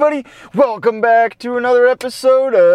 everybody? 0.00 0.24
Welcome 0.54 1.02
back 1.02 1.38
to 1.40 1.58
another 1.58 1.86
episode 1.86 2.54
of 2.54 2.68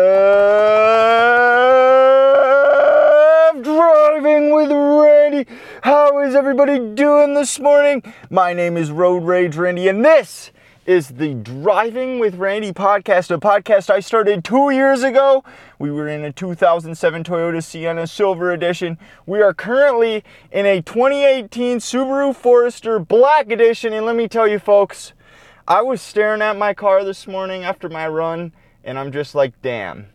Driving 3.64 4.54
with 4.54 4.70
Randy. 4.72 5.50
How 5.82 6.20
is 6.20 6.36
everybody 6.36 6.78
doing 6.78 7.34
this 7.34 7.60
morning? 7.60 8.04
My 8.30 8.54
name 8.54 8.78
is 8.78 8.92
Road 8.92 9.24
Rage 9.24 9.56
Randy, 9.56 9.88
and 9.88 10.06
this 10.06 10.52
is 10.86 11.08
the 11.08 11.34
Driving 11.34 12.20
with 12.20 12.36
Randy 12.36 12.72
podcast, 12.72 13.34
a 13.34 13.40
podcast 13.40 13.90
I 13.90 14.02
started 14.02 14.44
two 14.44 14.70
years 14.70 15.02
ago. 15.02 15.44
We 15.80 15.90
were 15.90 16.08
in 16.08 16.24
a 16.24 16.32
2007 16.32 17.24
Toyota 17.24 17.64
Sienna 17.64 18.06
Silver 18.06 18.52
Edition. 18.52 19.00
We 19.26 19.42
are 19.42 19.52
currently 19.52 20.24
in 20.52 20.68
a 20.68 20.84
2018 20.84 21.80
Subaru 21.80 22.36
Forester 22.36 23.00
Black 23.00 23.52
Edition, 23.52 23.94
and 23.94 24.06
let 24.06 24.16
me 24.16 24.28
tell 24.28 24.48
you, 24.48 24.60
folks, 24.60 25.14
I 25.68 25.82
was 25.82 26.00
staring 26.00 26.44
at 26.44 26.58
my 26.58 26.76
car 26.76 27.04
this 27.04 27.26
morning 27.26 27.64
after 27.64 27.90
my 27.90 28.08
run, 28.08 28.54
and 28.84 29.00
I'm 29.00 29.12
just 29.12 29.34
like, 29.34 29.60
damn, 29.64 30.10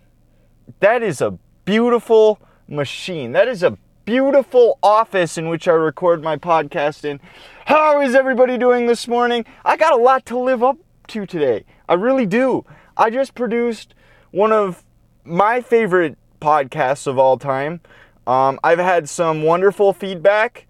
that 0.79 1.03
is 1.03 1.21
a 1.21 1.37
beautiful 1.65 2.39
machine. 2.69 3.33
That 3.33 3.49
is 3.49 3.65
a 3.65 3.77
beautiful 4.05 4.79
office 4.81 5.37
in 5.37 5.49
which 5.49 5.67
I 5.67 5.73
record 5.73 6.23
my 6.23 6.37
podcast 6.37 7.05
in. 7.05 7.19
How 7.65 8.01
is 8.01 8.15
everybody 8.15 8.59
doing 8.59 8.87
this 8.87 9.09
morning? 9.09 9.45
I 9.65 9.77
got 9.77 9.93
a 9.93 10.01
lot 10.01 10.25
to 10.27 10.39
live 10.39 10.63
up 10.63 10.77
to 11.09 11.27
today. 11.27 11.65
I 11.89 11.95
really 11.95 12.27
do. 12.27 12.65
I 12.97 13.11
just 13.11 13.35
produced 13.35 13.95
one 14.31 14.53
of 14.53 14.85
my 15.25 15.61
favorite 15.61 16.17
podcasts 16.41 17.09
of 17.09 17.19
all 17.19 17.37
time. 17.37 17.81
Um, 18.25 18.61
I've 18.63 18.79
had 18.79 19.09
some 19.09 19.43
wonderful 19.43 19.93
feedback. 19.93 20.69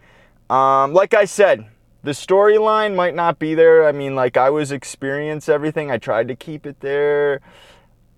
Um, 0.48 0.94
like 0.94 1.12
I 1.12 1.26
said, 1.26 1.66
the 2.02 2.12
storyline 2.12 2.94
might 2.94 3.14
not 3.14 3.38
be 3.38 3.54
there. 3.54 3.86
I 3.86 3.92
mean, 3.92 4.14
like 4.14 4.36
I 4.36 4.50
was 4.50 4.72
experience 4.72 5.48
everything. 5.48 5.90
I 5.90 5.98
tried 5.98 6.28
to 6.28 6.36
keep 6.36 6.66
it 6.66 6.80
there. 6.80 7.40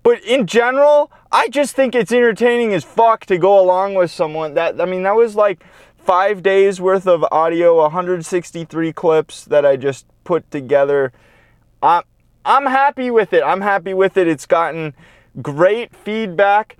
But 0.03 0.23
in 0.23 0.47
general, 0.47 1.11
I 1.31 1.47
just 1.47 1.75
think 1.75 1.95
it's 1.95 2.11
entertaining 2.11 2.73
as 2.73 2.83
fuck 2.83 3.25
to 3.27 3.37
go 3.37 3.59
along 3.59 3.95
with 3.95 4.11
someone 4.11 4.53
that 4.55 4.79
I 4.79 4.85
mean 4.85 5.03
that 5.03 5.15
was 5.15 5.35
like 5.35 5.63
5 5.97 6.43
days 6.43 6.81
worth 6.81 7.07
of 7.07 7.23
audio, 7.31 7.77
163 7.77 8.93
clips 8.93 9.45
that 9.45 9.65
I 9.65 9.77
just 9.77 10.05
put 10.23 10.49
together. 10.51 11.11
I'm 11.81 12.03
I'm 12.45 12.65
happy 12.65 13.09
with 13.09 13.31
it. 13.31 13.41
I'm 13.43 13.61
happy 13.61 13.93
with 13.93 14.17
it. 14.17 14.27
It's 14.27 14.45
gotten 14.45 14.93
great 15.41 15.95
feedback. 15.95 16.77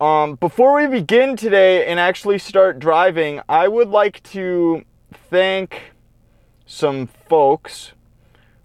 Um, 0.00 0.34
before 0.36 0.74
we 0.74 0.86
begin 0.86 1.36
today 1.36 1.86
and 1.86 2.00
actually 2.00 2.38
start 2.38 2.78
driving, 2.78 3.40
I 3.48 3.68
would 3.68 3.88
like 3.88 4.22
to 4.24 4.84
thank 5.30 5.93
some 6.66 7.06
folks 7.06 7.92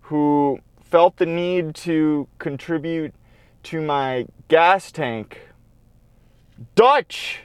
who 0.04 0.60
felt 0.84 1.18
the 1.18 1.26
need 1.26 1.76
to 1.76 2.28
contribute 2.40 3.14
to 3.64 3.82
my 3.82 4.26
gas 4.48 4.92
tank. 4.92 5.42
Dutch, 6.76 7.42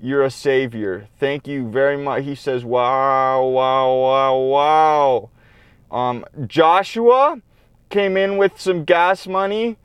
you're 0.00 0.22
a 0.22 0.30
savior. 0.30 1.08
Thank 1.18 1.46
you 1.46 1.68
very 1.68 1.96
much. 1.96 2.24
He 2.24 2.34
says, 2.34 2.64
wow, 2.64 3.44
wow, 3.46 3.94
wow, 3.94 4.36
wow. 4.36 5.30
Um, 5.90 6.24
Joshua 6.46 7.40
came 7.90 8.16
in 8.16 8.36
with 8.36 8.60
some 8.60 8.84
gas 8.84 9.26
money. 9.26 9.76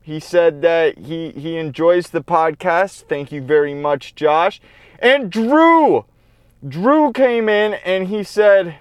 He 0.00 0.20
said 0.20 0.62
that 0.62 0.98
he, 0.98 1.30
he 1.32 1.56
enjoys 1.56 2.10
the 2.10 2.22
podcast. 2.22 3.02
Thank 3.08 3.30
you 3.30 3.42
very 3.42 3.74
much, 3.74 4.14
Josh. 4.14 4.60
And 5.00 5.30
Drew, 5.30 6.06
Drew 6.66 7.12
came 7.12 7.48
in 7.48 7.74
and 7.74 8.08
he 8.08 8.22
said, 8.22 8.76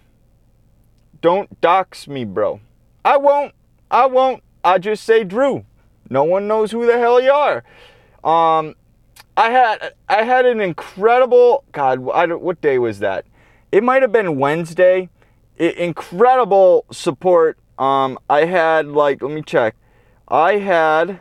Don't 1.22 1.60
dox 1.62 2.08
me, 2.08 2.26
bro. 2.26 2.60
I 3.04 3.18
won't. 3.18 3.54
I 3.90 4.06
won't. 4.06 4.44
I 4.64 4.78
just 4.78 5.04
say 5.04 5.24
Drew. 5.24 5.66
No 6.10 6.24
one 6.24 6.48
knows 6.48 6.72
who 6.72 6.86
the 6.86 6.98
hell 6.98 7.22
you 7.22 7.32
are. 7.32 7.64
Um, 8.24 8.76
I 9.36 9.52
had 9.52 9.94
I 10.10 10.24
had 10.24 10.46
an 10.46 10.60
incredible 10.60 11.64
God. 11.72 12.10
I 12.10 12.26
what 12.28 12.62
day 12.62 12.80
was 12.80 13.00
that? 13.00 13.26
It 13.72 13.84
might 13.84 14.02
have 14.02 14.12
been 14.12 14.40
Wednesday. 14.40 15.10
I, 15.60 15.64
incredible 15.64 16.86
support. 16.92 17.58
Um, 17.78 18.18
I 18.30 18.46
had 18.46 18.88
like 18.88 19.22
let 19.22 19.32
me 19.32 19.42
check. 19.42 19.76
I 20.28 20.58
had. 20.58 21.20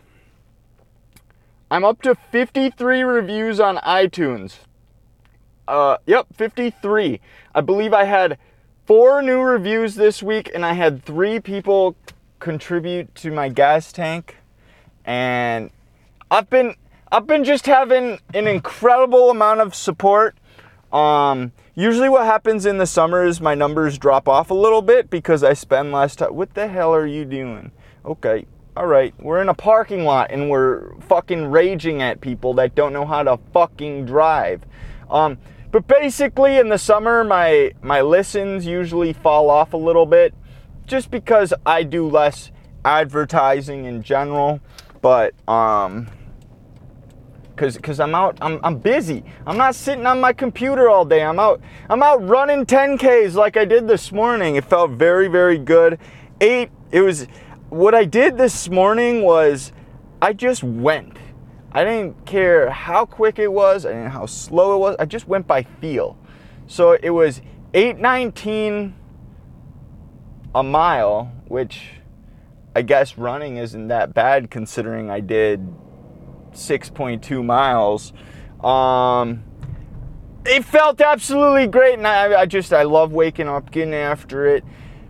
I'm 1.71 1.85
up 1.85 2.01
to 2.03 2.15
53 2.15 3.03
reviews 3.03 3.59
on 3.59 3.79
iTunes. 3.79 4.59
Uh, 5.67 5.97
yep, 6.07 6.29
53. 6.33 7.21
I 7.55 7.61
believe 7.61 7.93
I 7.93 8.05
had 8.05 8.39
four 8.87 9.21
new 9.21 9.41
reviews 9.41 9.97
this 9.97 10.23
week, 10.23 10.51
and 10.55 10.65
I 10.65 10.73
had 10.73 11.05
three 11.05 11.41
people 11.41 11.97
contribute 12.39 13.15
to 13.17 13.31
my 13.31 13.49
gas 13.49 13.93
tank 13.93 14.37
and 15.07 15.71
I've 16.31 16.51
been 16.51 16.75
I've 17.11 17.27
been 17.27 17.45
just 17.45 17.67
having 17.67 18.19
an 18.35 18.49
incredible 18.49 19.31
amount 19.31 19.61
of 19.61 19.75
support. 19.75 20.37
Um, 20.93 21.53
usually, 21.75 22.09
what 22.09 22.27
happens 22.27 22.67
in 22.67 22.79
the 22.79 22.87
summer 22.87 23.25
is 23.25 23.41
my 23.41 23.55
numbers 23.55 23.97
drop 23.97 24.29
off 24.29 24.51
a 24.51 24.55
little 24.55 24.83
bit 24.83 25.09
because 25.09 25.45
I 25.45 25.53
spend 25.53 25.93
less 25.93 26.17
time. 26.17 26.35
What 26.35 26.55
the 26.55 26.67
hell 26.67 26.93
are 26.93 27.07
you 27.07 27.25
doing? 27.25 27.71
Okay, 28.05 28.47
all 28.77 28.87
right, 28.87 29.15
we're 29.21 29.41
in 29.41 29.49
a 29.49 29.55
parking 29.55 30.05
lot 30.05 30.33
and 30.33 30.51
we're 30.51 30.95
fucking 31.03 31.47
raging 31.47 32.03
at 32.03 32.21
people 32.21 32.55
that 32.55 32.75
don't 32.75 32.93
know 32.93 33.07
how 33.07 33.23
to 33.23 33.39
fucking 33.53 34.05
drive. 34.05 34.63
Um, 35.09 35.39
but 35.77 35.87
basically, 35.89 36.57
in 36.57 36.71
the 36.71 36.79
summer, 36.79 37.23
my 37.23 37.71
my 37.83 38.01
listens 38.01 38.65
usually 38.65 39.13
fall 39.13 39.51
off 39.51 39.75
a 39.75 39.77
little 39.77 40.07
bit, 40.07 40.33
just 40.87 41.11
because 41.11 41.53
I 41.67 41.83
do 41.83 42.09
less 42.09 42.51
advertising 42.83 43.85
in 43.85 44.03
general. 44.03 44.61
But 45.03 45.35
um 45.47 46.09
because 47.51 47.77
because 47.77 48.01
I'm 48.01 48.15
out 48.15 48.39
I'm, 48.41 48.59
I'm 48.65 48.79
busy. 48.79 49.23
I'm 49.47 49.59
not 49.59 49.75
sitting 49.75 50.07
on 50.07 50.19
my 50.19 50.33
computer 50.33 50.89
all 50.89 51.05
day. 51.05 51.23
I'm 51.23 51.39
out 51.39 51.61
I'm 51.91 52.03
out 52.03 52.27
running 52.27 52.65
10Ks 52.65 53.35
like 53.35 53.59
I 53.59 53.67
did 53.67 53.87
this 53.87 54.11
morning. 54.11 54.57
It 54.57 54.65
felt 54.65 54.93
very 54.93 55.29
very 55.29 55.59
good. 55.59 55.99
Eight 56.41 56.71
it 56.91 57.03
was 57.03 57.27
what 57.69 57.95
I 57.95 58.07
did 58.07 58.39
this 58.39 58.71
morning 58.71 59.21
was 59.21 59.73
I 60.23 60.33
just 60.33 60.65
went 60.65 61.19
I 61.77 61.85
didn't 61.85 62.25
care 62.25 62.71
how 62.71 63.05
quick 63.05 63.39
it 63.39 63.53
was 63.53 63.85
didn't 63.85 64.11
how 64.11 64.27
slow 64.27 64.75
it 64.77 64.79
was 64.79 64.97
I 64.99 65.05
just 65.05 65.29
went 65.29 65.47
by 65.47 65.63
feel 65.63 66.17
so 66.67 66.93
it 66.93 67.11
was 67.11 67.43
819 67.75 68.95
a 70.55 70.63
mile 70.63 71.33
which 71.49 71.91
I 72.75 72.83
guess 72.83 73.17
running 73.17 73.59
isn't 73.59 73.89
that 73.89 74.15
bad 74.15 74.51
considering 74.51 75.11
I 75.11 75.21
did 75.21 75.67
6.2 76.53 77.45
miles. 77.45 78.13
Um, 78.63 79.45
it 80.45 80.65
felt 80.65 81.01
absolutely 81.01 81.67
great, 81.69 81.95
and 81.95 82.07
I, 82.07 82.41
I 82.41 82.47
just 82.47 82.73
I 82.73 82.83
love 82.83 83.13
waking 83.13 83.49
up, 83.49 83.71
getting 83.71 83.95
after 83.95 84.47
it. 84.47 84.65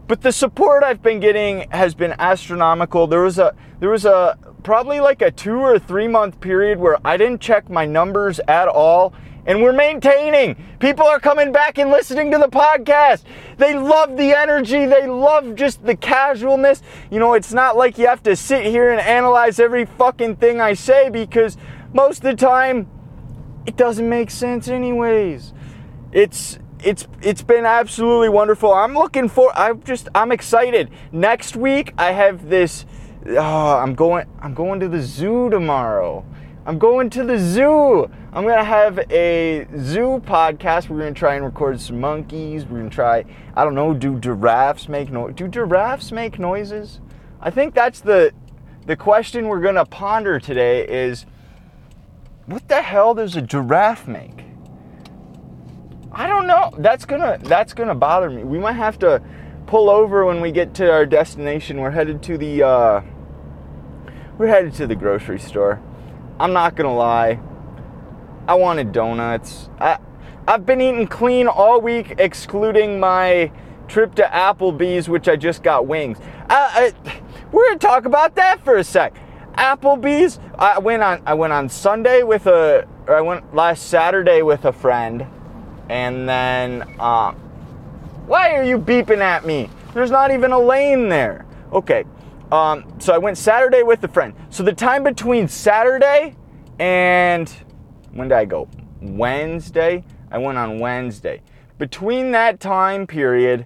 But 0.09 0.23
the 0.23 0.31
support 0.31 0.85
I've 0.85 1.03
been 1.03 1.19
getting 1.19 1.69
has 1.71 1.95
been 1.95 2.15
astronomical. 2.19 3.09
There 3.09 3.23
was 3.23 3.39
a 3.39 3.55
there 3.81 3.91
was 3.91 4.05
a 4.05 4.39
probably 4.63 5.01
like 5.01 5.21
a 5.21 5.33
two 5.33 5.59
or 5.59 5.79
three 5.79 6.07
month 6.07 6.41
period 6.41 6.79
where 6.79 6.99
I 7.05 7.17
didn't 7.17 7.41
check 7.41 7.69
my 7.69 7.87
numbers 7.87 8.39
at 8.47 8.69
all, 8.69 9.15
and 9.47 9.63
we're 9.63 9.73
maintaining. 9.73 10.55
People 10.79 11.07
are 11.07 11.19
coming 11.19 11.51
back 11.51 11.79
and 11.79 11.91
listening 11.91 12.31
to 12.31 12.39
the 12.39 12.49
podcast. 12.49 13.25
They 13.57 13.75
love 13.75 14.17
the 14.17 14.33
energy, 14.33 14.87
they 14.87 15.09
love 15.09 15.57
just 15.57 15.85
the 15.85 15.97
casualness. 15.97 16.83
You 17.11 17.19
know, 17.19 17.35
it's 17.35 17.53
not 17.53 17.77
like 17.77 17.99
you 17.99 18.07
have 18.07 18.23
to 18.25 18.37
sit 18.37 18.65
here 18.67 18.93
and 18.93 19.01
analyze 19.01 19.59
every 19.59 19.87
fucking 19.87 20.37
thing 20.37 20.61
I 20.61 20.75
say 20.75 21.09
because 21.09 21.57
most 21.93 22.19
of 22.19 22.31
the 22.31 22.37
time 22.37 22.89
it 23.67 23.77
doesn't 23.77 24.09
make 24.09 24.31
sense 24.31 24.69
anyways. 24.69 25.53
It's 26.13 26.61
it's 26.87 27.09
it's 27.21 27.43
been 27.43 27.67
absolutely 27.67 28.29
wonderful. 28.29 28.73
I'm 28.73 28.95
looking 28.95 29.29
for 29.29 29.51
I'm 29.59 29.83
just 29.83 30.09
I'm 30.15 30.31
excited. 30.31 30.89
Next 31.11 31.57
week 31.57 31.93
I 31.99 32.13
have 32.13 32.49
this 32.49 32.87
oh, 33.31 33.77
I'm 33.77 33.97
going 33.97 34.27
I'm 34.41 34.55
going 34.55 34.79
to 34.79 34.89
the 34.89 35.03
zoo 35.03 35.51
tomorrow. 35.51 36.25
I'm 36.65 36.79
going 36.79 37.11
to 37.11 37.25
the 37.25 37.39
zoo. 37.41 38.09
I'm 38.33 38.45
gonna 38.47 38.63
have 38.63 39.01
a 39.11 39.67
zoo 39.81 40.23
podcast. 40.25 40.89
We're 40.89 41.01
gonna 41.01 41.13
try 41.13 41.35
and 41.35 41.45
record 41.45 41.81
some 41.81 41.99
monkeys. 41.99 42.65
We're 42.65 42.79
gonna 42.79 42.91
try, 42.91 43.25
I 43.57 43.65
don't 43.65 43.75
know, 43.75 43.93
do 43.93 44.21
giraffes 44.21 44.89
make 44.89 45.11
noise? 45.11 45.35
Do 45.35 45.49
giraffes 45.49 46.13
make 46.13 46.39
noises? 46.39 47.01
I 47.41 47.51
think 47.51 47.75
that's 47.75 47.99
the 47.99 48.33
the 48.87 48.95
question 48.95 49.49
we're 49.49 49.61
gonna 49.61 49.87
ponder 49.87 50.39
today 50.39 50.87
is 50.87 51.27
what 52.47 52.69
the 52.69 52.83
hell 52.83 53.15
does 53.15 53.35
a 53.35 53.43
giraffe 53.43 54.07
make? 54.07 54.46
I 56.17 56.27
don't 56.27 56.47
know. 56.47 56.73
That's 56.79 57.05
gonna 57.05 57.39
that's 57.43 57.75
gonna 57.75 57.95
bother 57.95 58.31
me. 58.31 58.43
We 58.43 58.59
might 58.59 58.73
have 58.73 58.99
to 59.01 59.23
pull 59.67 59.91
over 59.91 60.25
when 60.25 60.41
we 60.41 60.51
get 60.51 60.73
to 60.77 60.91
our 60.91 61.05
destination. 61.05 61.79
We're 61.79 61.91
headed 61.91 62.23
to 62.23 62.39
the 62.39 62.63
uh, 62.63 63.03
we're 64.39 64.47
headed 64.47 64.73
to 64.75 64.87
the 64.87 64.97
grocery 64.97 65.39
store. 65.39 65.79
I'm 66.41 66.55
not 66.55 66.75
gonna 66.75 66.97
lie. 66.97 67.39
I 68.49 68.55
wanted 68.55 68.93
donuts. 68.93 69.69
I, 69.79 69.99
I've 70.49 70.65
been 70.65 70.81
eating 70.81 71.07
clean 71.07 71.49
all 71.49 71.83
week, 71.83 72.15
excluding 72.17 72.99
my 72.99 73.53
trip 73.87 74.15
to 74.15 74.23
Applebee's, 74.23 75.11
which 75.11 75.29
I 75.29 75.37
just 75.37 75.63
got 75.63 75.87
wings. 75.87 76.19
I, 76.49 76.95
I, 77.05 77.21
we're 77.53 77.67
gonna 77.69 77.79
talk 77.79 78.07
about 78.07 78.37
that 78.37 78.65
for 78.65 78.77
a 78.77 78.85
sec. 78.85 79.15
Applebee's. 79.59 80.39
I 80.59 80.79
went 80.79 81.03
on. 81.03 81.23
I 81.27 81.35
went 81.35 81.53
on 81.53 81.69
Sunday 81.69 82.23
with 82.23 82.47
a. 82.47 82.89
I 83.07 83.21
went 83.21 83.55
last 83.55 83.89
Saturday 83.89 84.41
with 84.41 84.65
a 84.65 84.73
friend, 84.73 85.27
and 85.89 86.29
then. 86.29 86.83
Uh, 86.99 87.35
why 88.27 88.57
are 88.57 88.65
you 88.65 88.77
beeping 88.77 89.21
at 89.21 89.47
me? 89.47 89.71
There's 89.95 90.11
not 90.11 90.33
even 90.33 90.51
a 90.51 90.59
lane 90.59 91.09
there. 91.09 91.47
Okay. 91.73 92.05
Um, 92.51 92.93
so 92.99 93.15
I 93.15 93.19
went 93.19 93.39
Saturday 93.39 93.85
with 93.85 94.03
a 94.03 94.09
friend. 94.09 94.35
So 94.51 94.65
the 94.65 94.73
time 94.73 95.05
between 95.05 95.47
Saturday 95.47 96.35
and 96.81 97.49
when 98.13 98.29
did 98.29 98.35
I 98.37 98.45
go? 98.45 98.69
Wednesday. 99.01 100.05
I 100.33 100.39
went 100.39 100.59
on 100.59 100.81
Wednesday. 100.81 101.41
Between 101.79 102.33
that 102.33 102.59
time 102.59 103.07
period, 103.07 103.65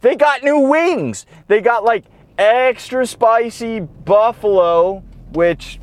they 0.00 0.16
got 0.16 0.42
new 0.42 0.58
wings. 0.58 1.24
They 1.46 1.60
got 1.60 1.84
like 1.84 2.04
extra 2.38 3.06
spicy 3.06 3.80
buffalo, 3.80 5.04
which 5.32 5.78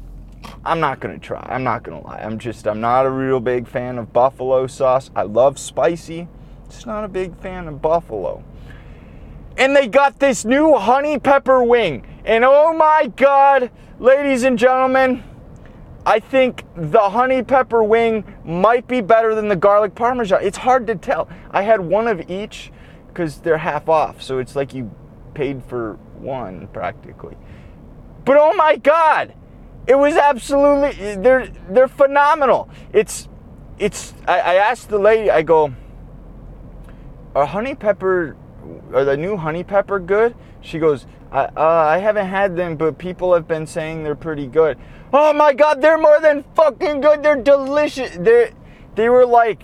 I'm 0.66 0.80
not 0.80 1.00
gonna 1.00 1.20
try. 1.20 1.46
I'm 1.50 1.64
not 1.64 1.84
gonna 1.84 2.02
lie. 2.02 2.20
I'm 2.20 2.38
just, 2.38 2.68
I'm 2.68 2.82
not 2.82 3.06
a 3.06 3.10
real 3.10 3.40
big 3.40 3.68
fan 3.68 3.98
of 3.98 4.12
buffalo 4.12 4.68
sauce. 4.68 5.10
I 5.16 5.24
love 5.24 5.58
spicy, 5.58 6.28
just 6.70 6.86
not 6.86 7.04
a 7.04 7.08
big 7.08 7.38
fan 7.38 7.68
of 7.68 7.82
buffalo. 7.82 8.44
And 9.58 9.76
they 9.76 9.88
got 9.88 10.20
this 10.20 10.46
new 10.46 10.76
honey 10.76 11.20
pepper 11.20 11.64
wing. 11.64 12.06
And 12.26 12.44
oh 12.46 12.74
my 12.74 13.12
God, 13.16 13.72
ladies 14.00 14.44
and 14.44 14.58
gentlemen, 14.60 15.24
I 16.06 16.20
think 16.20 16.64
the 16.76 17.10
honey 17.10 17.44
pepper 17.44 17.84
wing 17.84 18.24
might 18.44 18.88
be 18.88 19.02
better 19.02 19.36
than 19.36 19.48
the 19.48 19.56
garlic 19.56 19.96
parmesan. 19.96 20.44
It's 20.44 20.58
hard 20.58 20.88
to 20.88 20.96
tell. 20.96 21.30
I 21.52 21.62
had 21.62 21.82
one 21.82 22.08
of 22.08 22.30
each 22.30 22.72
because 23.08 23.40
they're 23.42 23.58
half 23.58 23.90
off. 23.90 24.22
So 24.22 24.40
it's 24.40 24.56
like 24.56 24.74
you 24.74 24.92
paid 25.34 25.64
for 25.64 25.94
one 26.18 26.68
practically. 26.68 27.38
But 28.26 28.38
oh 28.38 28.54
my 28.54 28.78
God, 28.78 29.34
it 29.90 29.98
was 29.98 30.16
absolutely, 30.16 31.16
they're, 31.16 31.48
they're 31.68 31.88
phenomenal. 31.88 32.70
It's, 32.94 33.28
it's, 33.80 34.14
I, 34.28 34.40
I 34.40 34.54
asked 34.56 34.90
the 34.90 35.00
lady, 35.00 35.32
I 35.32 35.42
go, 35.42 35.74
are 37.34 37.48
honey 37.48 37.74
pepper, 37.74 38.38
are 38.94 39.04
the 39.04 39.18
new 39.18 39.36
honey 39.36 39.64
pepper 39.64 40.00
good? 40.00 40.36
She 40.62 40.78
goes, 40.78 41.08
I, 41.32 41.46
uh, 41.46 41.52
I 41.58 41.98
haven't 41.98 42.28
had 42.28 42.56
them, 42.56 42.76
but 42.76 43.00
people 43.00 43.34
have 43.34 43.48
been 43.48 43.66
saying 43.66 44.04
they're 44.04 44.14
pretty 44.14 44.46
good. 44.46 44.78
Oh 45.12 45.34
my 45.34 45.54
god, 45.54 45.82
they're 45.82 45.98
more 45.98 46.20
than 46.22 46.44
fucking 46.56 47.02
good. 47.02 47.24
They're 47.24 47.42
delicious. 47.42 48.16
They 48.16 48.54
they 48.96 49.10
were 49.10 49.26
like, 49.26 49.64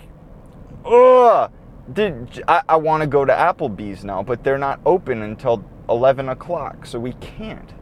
ugh. 0.84 1.52
Did 1.92 2.42
I, 2.48 2.62
I 2.68 2.76
want 2.76 3.02
to 3.02 3.06
go 3.06 3.24
to 3.24 3.32
Applebee's 3.32 4.04
now, 4.04 4.22
but 4.22 4.42
they're 4.42 4.58
not 4.58 4.80
open 4.84 5.22
until 5.22 5.64
11 5.88 6.28
o'clock, 6.28 6.84
so 6.84 6.98
we 6.98 7.12
can't. 7.14 7.72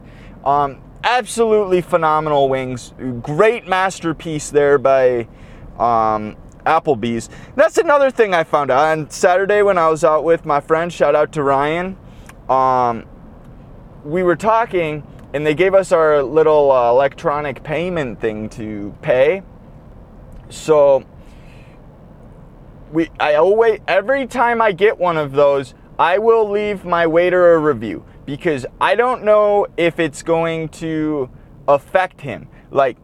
Um, 0.43 0.79
absolutely 1.05 1.81
phenomenal 1.81 2.49
wings. 2.49 2.93
Great 3.21 3.67
masterpiece 3.67 4.49
there 4.49 4.77
by 4.77 5.27
um, 5.77 6.35
Applebee's. 6.65 7.29
That's 7.55 7.77
another 7.77 8.09
thing 8.09 8.33
I 8.33 8.43
found 8.43 8.71
out 8.71 8.97
on 8.97 9.09
Saturday 9.09 9.61
when 9.61 9.77
I 9.77 9.87
was 9.87 10.03
out 10.03 10.23
with 10.23 10.45
my 10.45 10.59
friend. 10.59 10.91
Shout 10.91 11.15
out 11.15 11.31
to 11.33 11.43
Ryan. 11.43 11.95
Um, 12.49 13.05
we 14.03 14.23
were 14.23 14.35
talking 14.35 15.05
and 15.33 15.45
they 15.45 15.53
gave 15.53 15.73
us 15.73 15.91
our 15.91 16.23
little 16.23 16.71
uh, 16.71 16.89
electronic 16.89 17.63
payment 17.63 18.19
thing 18.19 18.49
to 18.49 18.95
pay. 19.01 19.43
So 20.49 21.03
we 22.91 23.09
I 23.19 23.35
always 23.35 23.79
every 23.87 24.27
time 24.27 24.61
I 24.61 24.71
get 24.71 24.97
one 24.97 25.17
of 25.17 25.33
those, 25.33 25.73
I 25.99 26.19
will 26.19 26.49
leave 26.49 26.85
my 26.85 27.07
waiter 27.07 27.53
a 27.53 27.57
review 27.57 28.05
because 28.25 28.65
I 28.81 28.95
don't 28.95 29.23
know 29.23 29.67
if 29.77 29.99
it's 29.99 30.23
going 30.23 30.69
to 30.69 31.29
affect 31.67 32.21
him. 32.21 32.47
Like 32.71 32.97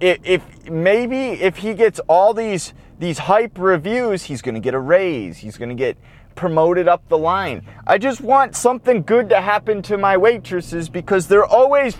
if, 0.00 0.18
if 0.24 0.70
maybe 0.70 1.30
if 1.30 1.58
he 1.58 1.74
gets 1.74 2.00
all 2.08 2.34
these 2.34 2.74
these 2.98 3.18
hype 3.18 3.58
reviews, 3.58 4.24
he's 4.24 4.42
going 4.42 4.54
to 4.54 4.60
get 4.60 4.74
a 4.74 4.78
raise. 4.78 5.38
He's 5.38 5.56
going 5.56 5.68
to 5.68 5.74
get 5.74 5.96
promoted 6.34 6.88
up 6.88 7.08
the 7.08 7.18
line. 7.18 7.66
I 7.86 7.98
just 7.98 8.20
want 8.20 8.56
something 8.56 9.02
good 9.02 9.28
to 9.30 9.40
happen 9.40 9.82
to 9.82 9.98
my 9.98 10.16
waitresses 10.16 10.88
because 10.88 11.26
they're 11.26 11.44
always, 11.44 11.96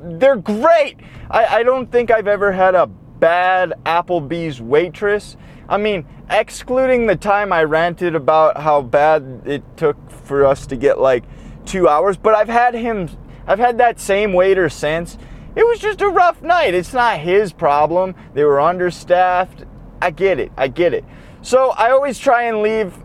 they're 0.00 0.36
great. 0.36 0.98
I, 1.30 1.46
I 1.46 1.62
don't 1.62 1.90
think 1.90 2.10
I've 2.10 2.28
ever 2.28 2.52
had 2.52 2.74
a 2.74 2.86
bad 2.86 3.74
Applebee's 3.84 4.60
waitress. 4.60 5.36
I 5.68 5.76
mean, 5.76 6.06
excluding 6.30 7.06
the 7.06 7.16
time 7.16 7.52
I 7.52 7.64
ranted 7.64 8.14
about 8.14 8.56
how 8.60 8.82
bad 8.82 9.42
it 9.44 9.62
took 9.76 10.10
for 10.10 10.46
us 10.46 10.66
to 10.68 10.76
get 10.76 11.00
like 11.00 11.24
two 11.70 11.88
hours, 11.88 12.16
but 12.16 12.34
I've 12.34 12.48
had 12.48 12.74
him, 12.74 13.08
I've 13.46 13.60
had 13.60 13.78
that 13.78 14.00
same 14.00 14.32
waiter 14.32 14.68
since. 14.68 15.16
It 15.54 15.64
was 15.66 15.78
just 15.78 16.00
a 16.00 16.08
rough 16.08 16.42
night. 16.42 16.74
It's 16.74 16.92
not 16.92 17.20
his 17.20 17.52
problem. 17.52 18.14
They 18.34 18.44
were 18.44 18.60
understaffed. 18.60 19.64
I 20.02 20.10
get 20.10 20.40
it. 20.40 20.50
I 20.56 20.68
get 20.68 20.94
it. 20.94 21.04
So 21.42 21.70
I 21.70 21.90
always 21.90 22.18
try 22.18 22.44
and 22.44 22.62
leave 22.62 22.96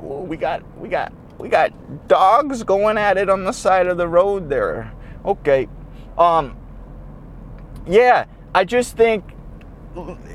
we 0.00 0.36
got 0.36 0.62
we 0.78 0.88
got 0.88 1.12
we 1.38 1.48
got 1.48 1.72
dogs 2.08 2.62
going 2.62 2.98
at 2.98 3.16
it 3.16 3.28
on 3.28 3.44
the 3.44 3.52
side 3.52 3.86
of 3.86 3.96
the 3.96 4.08
road 4.08 4.48
there. 4.48 4.92
Okay. 5.24 5.68
Um 6.16 6.56
yeah, 7.86 8.26
I 8.54 8.64
just 8.64 8.96
think 8.96 9.24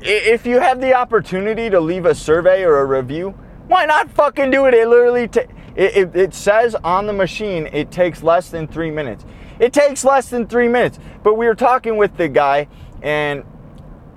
if 0.02 0.44
you 0.46 0.58
have 0.58 0.80
the 0.80 0.94
opportunity 0.94 1.70
to 1.70 1.80
leave 1.80 2.04
a 2.04 2.14
survey 2.14 2.64
or 2.64 2.80
a 2.80 2.84
review, 2.84 3.30
why 3.68 3.86
not 3.86 4.10
fucking 4.10 4.50
do 4.50 4.66
it? 4.66 4.74
It 4.74 4.88
literally 4.88 5.28
it, 5.74 5.96
it, 5.96 6.16
it 6.16 6.34
says 6.34 6.74
on 6.76 7.06
the 7.06 7.12
machine 7.12 7.66
it 7.72 7.90
takes 7.90 8.22
less 8.22 8.50
than 8.50 8.66
three 8.66 8.90
minutes. 8.90 9.24
It 9.58 9.72
takes 9.72 10.04
less 10.04 10.28
than 10.28 10.46
three 10.46 10.68
minutes. 10.68 10.98
But 11.22 11.34
we 11.34 11.46
were 11.46 11.54
talking 11.54 11.96
with 11.96 12.16
the 12.16 12.28
guy, 12.28 12.68
and 13.02 13.44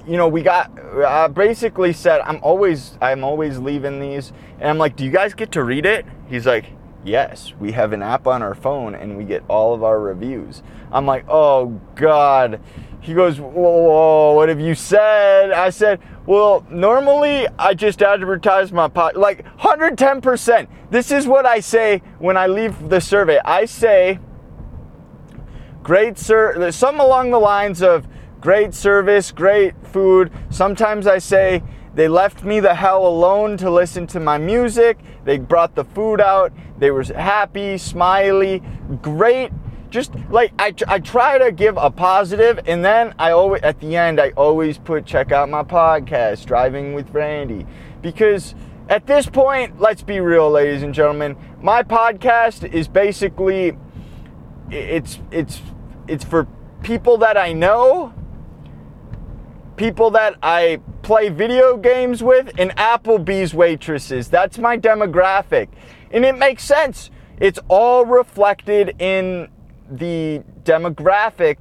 you 0.08 0.16
know, 0.18 0.28
we 0.28 0.42
got 0.42 0.72
uh, 0.80 1.28
basically 1.28 1.92
said, 1.94 2.22
I'm 2.22 2.40
always, 2.42 2.98
I'm 3.02 3.24
always 3.24 3.60
leaving 3.60 4.00
these, 4.00 4.32
and 4.60 4.70
I'm 4.70 4.78
like, 4.78 4.96
do 4.96 5.04
you 5.04 5.12
guys 5.12 5.34
get 5.34 5.52
to 5.54 5.64
read 5.64 5.86
it? 5.86 6.06
He's 6.30 6.46
like, 6.46 6.66
yes, 7.04 7.54
we 7.60 7.74
have 7.74 7.92
an 7.92 8.02
app 8.02 8.26
on 8.26 8.42
our 8.42 8.56
phone, 8.56 8.96
and 8.96 9.18
we 9.18 9.26
get 9.26 9.44
all 9.50 9.74
of 9.74 9.84
our 9.84 10.00
reviews. 10.00 10.64
I'm 10.92 11.06
like, 11.06 11.26
oh 11.28 11.80
god. 11.96 12.62
He 13.08 13.14
goes, 13.14 13.40
whoa, 13.40 14.34
what 14.34 14.50
have 14.50 14.60
you 14.60 14.76
said? 14.76 15.52
I 15.52 15.70
said, 15.70 16.02
well, 16.26 16.68
normally 16.70 17.48
I 17.58 17.74
just 17.74 18.02
advertise 18.02 18.74
my 18.74 18.90
pot, 18.90 19.16
like 19.16 19.46
110%. 19.60 20.68
This 20.92 21.10
is 21.10 21.26
what 21.26 21.46
I 21.46 21.62
say 21.62 22.02
when 22.20 22.36
I 22.36 22.48
leave 22.48 22.90
the 22.90 23.00
survey. 23.00 23.40
I 23.46 23.64
say, 23.64 24.20
great 25.84 26.18
sir, 26.18 26.70
something 26.70 27.00
along 27.00 27.32
the 27.32 27.40
lines 27.40 27.82
of 27.82 28.06
great 28.42 28.74
service, 28.74 29.32
great 29.32 29.74
food. 29.88 30.30
Sometimes 30.50 31.08
I 31.08 31.20
say, 31.20 31.64
they 31.96 32.10
left 32.10 32.44
me 32.44 32.60
the 32.60 32.76
hell 32.76 33.08
alone 33.08 33.56
to 33.58 33.72
listen 33.72 34.06
to 34.08 34.20
my 34.20 34.38
music. 34.38 35.00
They 35.24 35.38
brought 35.38 35.76
the 35.76 35.86
food 35.86 36.20
out. 36.20 36.52
They 36.78 36.92
were 36.92 37.04
happy, 37.04 37.78
smiley, 37.78 38.62
great. 39.02 39.54
Just 39.90 40.14
like 40.30 40.52
I, 40.60 40.74
I 40.88 41.00
try 41.00 41.38
to 41.38 41.52
give 41.52 41.78
a 41.78 41.90
positive, 41.90 42.60
and 42.66 42.84
then 42.84 43.14
I 43.18 43.32
always 43.32 43.62
at 43.62 43.80
the 43.80 43.96
end 43.96 44.20
I 44.20 44.32
always 44.32 44.78
put 44.78 45.06
check 45.06 45.32
out 45.32 45.50
my 45.50 45.64
podcast, 45.64 46.46
driving 46.46 46.94
with 46.94 47.10
Randy, 47.12 47.66
because 48.02 48.56
at 48.90 49.06
this 49.08 49.28
point, 49.28 49.80
let's 49.80 50.04
be 50.04 50.20
real, 50.20 50.50
ladies 50.50 50.84
and 50.84 50.94
gentlemen, 50.94 51.36
my 51.62 51.84
podcast 51.84 52.72
is 52.72 52.88
basically 52.88 53.78
it's 54.70 55.20
it's 55.32 55.62
it's 56.08 56.24
for 56.24 56.48
people 56.84 57.18
that 57.18 57.38
I 57.38 57.54
know 57.54 58.14
people 59.78 60.10
that 60.12 60.36
I 60.42 60.82
play 61.04 61.30
video 61.30 61.78
games 61.78 62.22
with, 62.22 62.52
and 62.58 62.72
Applebee's 62.76 63.54
waitresses. 63.54 64.28
That's 64.28 64.58
my 64.58 64.78
demographic. 64.78 65.70
And 66.12 66.26
it 66.26 66.38
makes 66.38 66.64
sense. 66.64 67.12
It's 67.40 67.60
all 67.70 68.06
reflected 68.06 68.96
in 69.00 69.48
the 69.90 70.44
demographic 70.64 71.58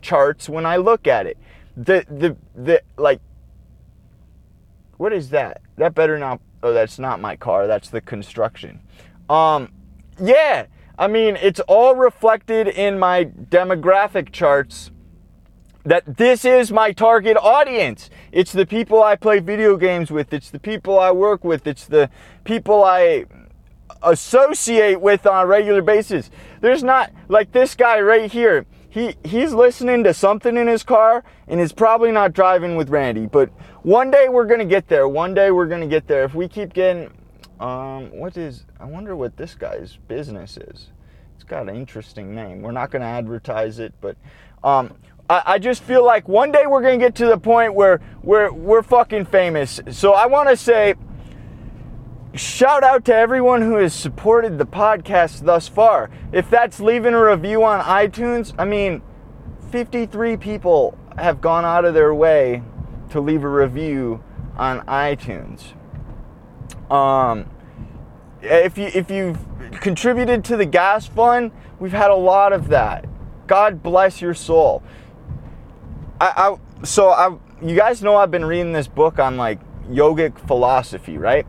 charts 0.00 0.48
when 0.48 0.66
I 0.66 0.76
look 0.76 1.06
at 1.06 1.26
it. 1.26 1.38
The 1.76 2.04
the 2.08 2.36
the 2.54 2.82
like 2.96 3.20
what 4.96 5.12
is 5.12 5.30
that? 5.30 5.60
That 5.76 5.94
better 5.94 6.18
not 6.18 6.40
oh 6.62 6.72
that's 6.72 6.98
not 6.98 7.20
my 7.20 7.36
car, 7.36 7.66
that's 7.66 7.90
the 7.90 8.00
construction. 8.00 8.80
Um 9.28 9.72
yeah, 10.20 10.66
I 10.98 11.08
mean 11.08 11.36
it's 11.36 11.60
all 11.60 11.94
reflected 11.94 12.68
in 12.68 12.98
my 12.98 13.24
demographic 13.24 14.30
charts 14.32 14.90
that 15.84 16.16
this 16.16 16.44
is 16.44 16.72
my 16.72 16.92
target 16.92 17.36
audience. 17.36 18.08
It's 18.32 18.52
the 18.52 18.66
people 18.66 19.02
I 19.02 19.16
play 19.16 19.38
video 19.38 19.76
games 19.76 20.10
with, 20.10 20.32
it's 20.32 20.50
the 20.50 20.58
people 20.58 20.98
I 20.98 21.10
work 21.10 21.44
with, 21.44 21.66
it's 21.66 21.84
the 21.84 22.08
people 22.44 22.82
I 22.82 23.26
associate 24.02 25.00
with 25.00 25.26
on 25.26 25.44
a 25.44 25.46
regular 25.46 25.82
basis. 25.82 26.30
There's 26.60 26.82
not 26.82 27.12
like 27.28 27.52
this 27.52 27.74
guy 27.74 28.00
right 28.00 28.30
here. 28.30 28.66
He 28.88 29.16
he's 29.24 29.52
listening 29.52 30.04
to 30.04 30.14
something 30.14 30.56
in 30.56 30.68
his 30.68 30.82
car 30.82 31.24
and 31.48 31.60
is 31.60 31.72
probably 31.72 32.12
not 32.12 32.32
driving 32.32 32.76
with 32.76 32.88
Randy, 32.88 33.26
but 33.26 33.50
one 33.82 34.10
day 34.10 34.28
we're 34.28 34.46
to 34.60 34.66
get 34.66 34.88
there. 34.88 35.08
One 35.08 35.34
day 35.34 35.50
we're 35.50 35.68
to 35.82 35.88
get 35.88 36.06
there. 36.06 36.24
If 36.24 36.34
we 36.34 36.48
keep 36.48 36.72
getting 36.72 37.10
um 37.60 38.10
what 38.10 38.36
is 38.36 38.64
I 38.78 38.84
wonder 38.84 39.16
what 39.16 39.36
this 39.36 39.54
guy's 39.54 39.96
business 40.08 40.56
is. 40.56 40.90
It's 41.34 41.44
got 41.44 41.68
an 41.68 41.76
interesting 41.76 42.34
name. 42.34 42.62
We're 42.62 42.72
not 42.72 42.90
to 43.02 43.06
advertise 43.08 43.78
it, 43.78 43.92
but 44.00 44.16
um, 44.62 44.94
I, 45.28 45.58
just 45.58 45.82
feel 45.82 46.04
like 46.04 46.28
one 46.28 46.52
day 46.52 46.66
we're 46.66 46.82
to 46.98 47.04
get 47.06 47.14
to 47.16 47.26
the 47.26 47.38
point 47.38 47.74
where 47.74 48.00
we're, 48.22 48.52
we're 48.52 48.82
fucking 48.82 49.26
famous. 49.26 49.80
So 49.90 50.12
I 50.12 50.26
want 50.26 50.48
to 50.48 50.56
say 50.56 50.94
shout 52.34 52.82
out 52.82 53.04
to 53.04 53.14
everyone 53.14 53.62
who 53.62 53.76
has 53.76 53.94
supported 53.94 54.58
the 54.58 54.66
podcast 54.66 55.44
thus 55.44 55.68
far. 55.68 56.10
If 56.32 56.50
that's 56.50 56.80
leaving 56.80 57.14
a 57.14 57.22
review 57.22 57.64
on 57.64 57.80
iTunes, 57.80 58.54
I 58.58 58.64
mean, 58.64 59.02
53 59.70 60.36
people 60.36 60.98
have 61.16 61.40
gone 61.40 61.64
out 61.64 61.84
of 61.84 61.94
their 61.94 62.14
way 62.14 62.62
to 63.10 63.20
leave 63.20 63.44
a 63.44 63.48
review 63.48 64.22
on 64.56 64.80
iTunes. 64.86 65.74
Um, 66.90 67.48
if 68.42 68.76
you 68.76 68.86
if 68.86 69.10
you've 69.10 69.38
contributed 69.80 70.44
to 70.44 70.56
the 70.56 70.66
gas 70.66 71.06
fund, 71.06 71.52
we've 71.78 71.92
had 71.92 72.10
a 72.10 72.16
lot 72.16 72.52
of 72.52 72.68
that. 72.68 73.06
God 73.46 73.82
bless 73.82 74.20
your 74.20 74.34
soul. 74.34 74.82
I, 76.20 76.56
I 76.80 76.84
so 76.84 77.10
I 77.10 77.36
you 77.62 77.76
guys 77.76 78.02
know 78.02 78.16
I've 78.16 78.30
been 78.30 78.44
reading 78.44 78.72
this 78.72 78.88
book 78.88 79.18
on 79.18 79.36
like 79.36 79.60
yogic 79.88 80.38
philosophy, 80.46 81.16
right? 81.16 81.46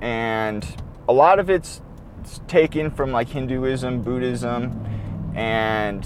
And 0.00 0.66
a 1.08 1.12
lot 1.12 1.38
of 1.38 1.50
it's 1.50 1.80
taken 2.46 2.90
from 2.90 3.12
like 3.12 3.28
Hinduism, 3.28 4.02
Buddhism, 4.02 4.86
and 5.34 6.04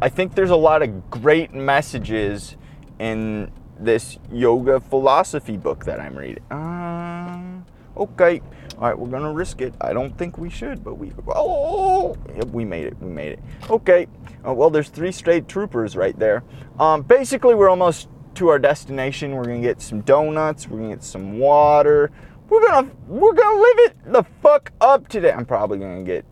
I 0.00 0.08
think 0.08 0.34
there's 0.34 0.50
a 0.50 0.56
lot 0.56 0.82
of 0.82 1.10
great 1.10 1.54
messages 1.54 2.56
in 2.98 3.50
this 3.78 4.18
yoga 4.30 4.80
philosophy 4.80 5.56
book 5.56 5.84
that 5.84 6.00
I'm 6.00 6.16
reading. 6.16 6.42
Uh, 6.50 7.62
okay, 7.96 8.40
all 8.78 8.88
right, 8.88 8.98
we're 8.98 9.08
gonna 9.08 9.32
risk 9.32 9.60
it. 9.60 9.74
I 9.80 9.92
don't 9.92 10.16
think 10.16 10.38
we 10.38 10.50
should, 10.50 10.82
but 10.82 10.94
we 10.94 11.12
oh, 11.28 12.16
we 12.52 12.64
made 12.64 12.86
it. 12.86 12.98
We 13.00 13.10
made 13.10 13.32
it. 13.32 13.40
Okay. 13.70 14.06
Uh, 14.46 14.52
well, 14.52 14.70
there's 14.70 14.88
three 14.88 15.12
straight 15.12 15.46
troopers 15.46 15.96
right 15.96 16.18
there. 16.18 16.42
Um, 16.78 17.02
basically, 17.02 17.54
we're 17.54 17.68
almost 17.68 18.08
to 18.36 18.48
our 18.48 18.58
destination. 18.58 19.32
We're 19.32 19.44
gonna 19.44 19.60
get 19.60 19.80
some 19.80 20.00
donuts. 20.02 20.68
We're 20.68 20.78
gonna 20.78 20.94
get 20.94 21.04
some 21.04 21.38
water. 21.38 22.10
We're 22.48 22.66
gonna 22.66 22.90
we're 23.06 23.34
gonna 23.34 23.60
live 23.60 23.78
it 23.78 24.12
the 24.12 24.24
fuck 24.42 24.72
up 24.80 25.08
today. 25.08 25.32
I'm 25.32 25.46
probably 25.46 25.78
gonna 25.78 26.02
get 26.02 26.24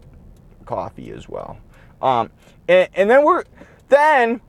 coffee 0.67 1.11
as 1.13 1.29
well. 1.29 1.59
Um, 2.03 2.31
and, 2.69 2.89
and 2.95 3.11
then 3.11 3.25
we're 3.25 3.45
then 3.89 4.41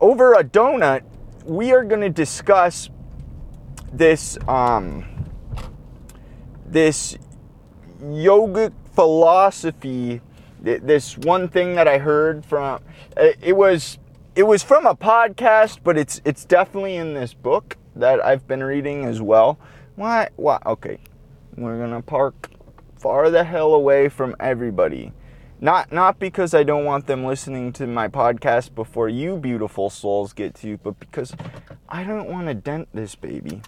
over 0.00 0.34
a 0.34 0.44
donut, 0.44 1.02
we 1.44 1.72
are 1.72 1.84
gonna 1.84 2.10
discuss 2.10 2.90
this 3.92 4.36
um 4.48 5.04
this 6.66 7.16
yogic 8.02 8.72
philosophy. 8.94 10.20
This 10.60 11.18
one 11.18 11.48
thing 11.48 11.74
that 11.74 11.86
I 11.86 11.98
heard 11.98 12.44
from 12.44 12.82
it 13.16 13.54
was 13.54 13.98
it 14.36 14.42
was 14.44 14.62
from 14.62 14.86
a 14.86 14.94
podcast, 14.96 15.78
but 15.84 15.96
it's 15.96 16.20
it's 16.24 16.44
definitely 16.44 16.96
in 16.96 17.14
this 17.14 17.34
book 17.34 17.76
that 17.94 18.24
I've 18.24 18.46
been 18.48 18.62
reading 18.62 19.04
as 19.04 19.22
well. 19.22 19.58
Why? 19.96 20.28
Why? 20.36 20.58
Okay, 20.66 20.98
we're 21.56 21.78
gonna 21.78 22.02
park 22.02 22.50
far 22.96 23.30
the 23.30 23.44
hell 23.44 23.74
away 23.74 24.08
from 24.08 24.34
everybody. 24.40 25.12
Not 25.60 25.92
not 25.92 26.18
because 26.18 26.52
I 26.52 26.64
don't 26.64 26.84
want 26.84 27.06
them 27.06 27.24
listening 27.24 27.72
to 27.74 27.86
my 27.86 28.08
podcast 28.08 28.74
before 28.74 29.08
you 29.08 29.36
beautiful 29.36 29.88
souls 29.88 30.32
get 30.32 30.54
to 30.56 30.68
you, 30.68 30.78
but 30.78 30.98
because 30.98 31.32
I 31.88 32.02
don't 32.02 32.28
want 32.28 32.48
to 32.48 32.54
dent 32.54 32.88
this 32.92 33.14
baby. 33.14 33.62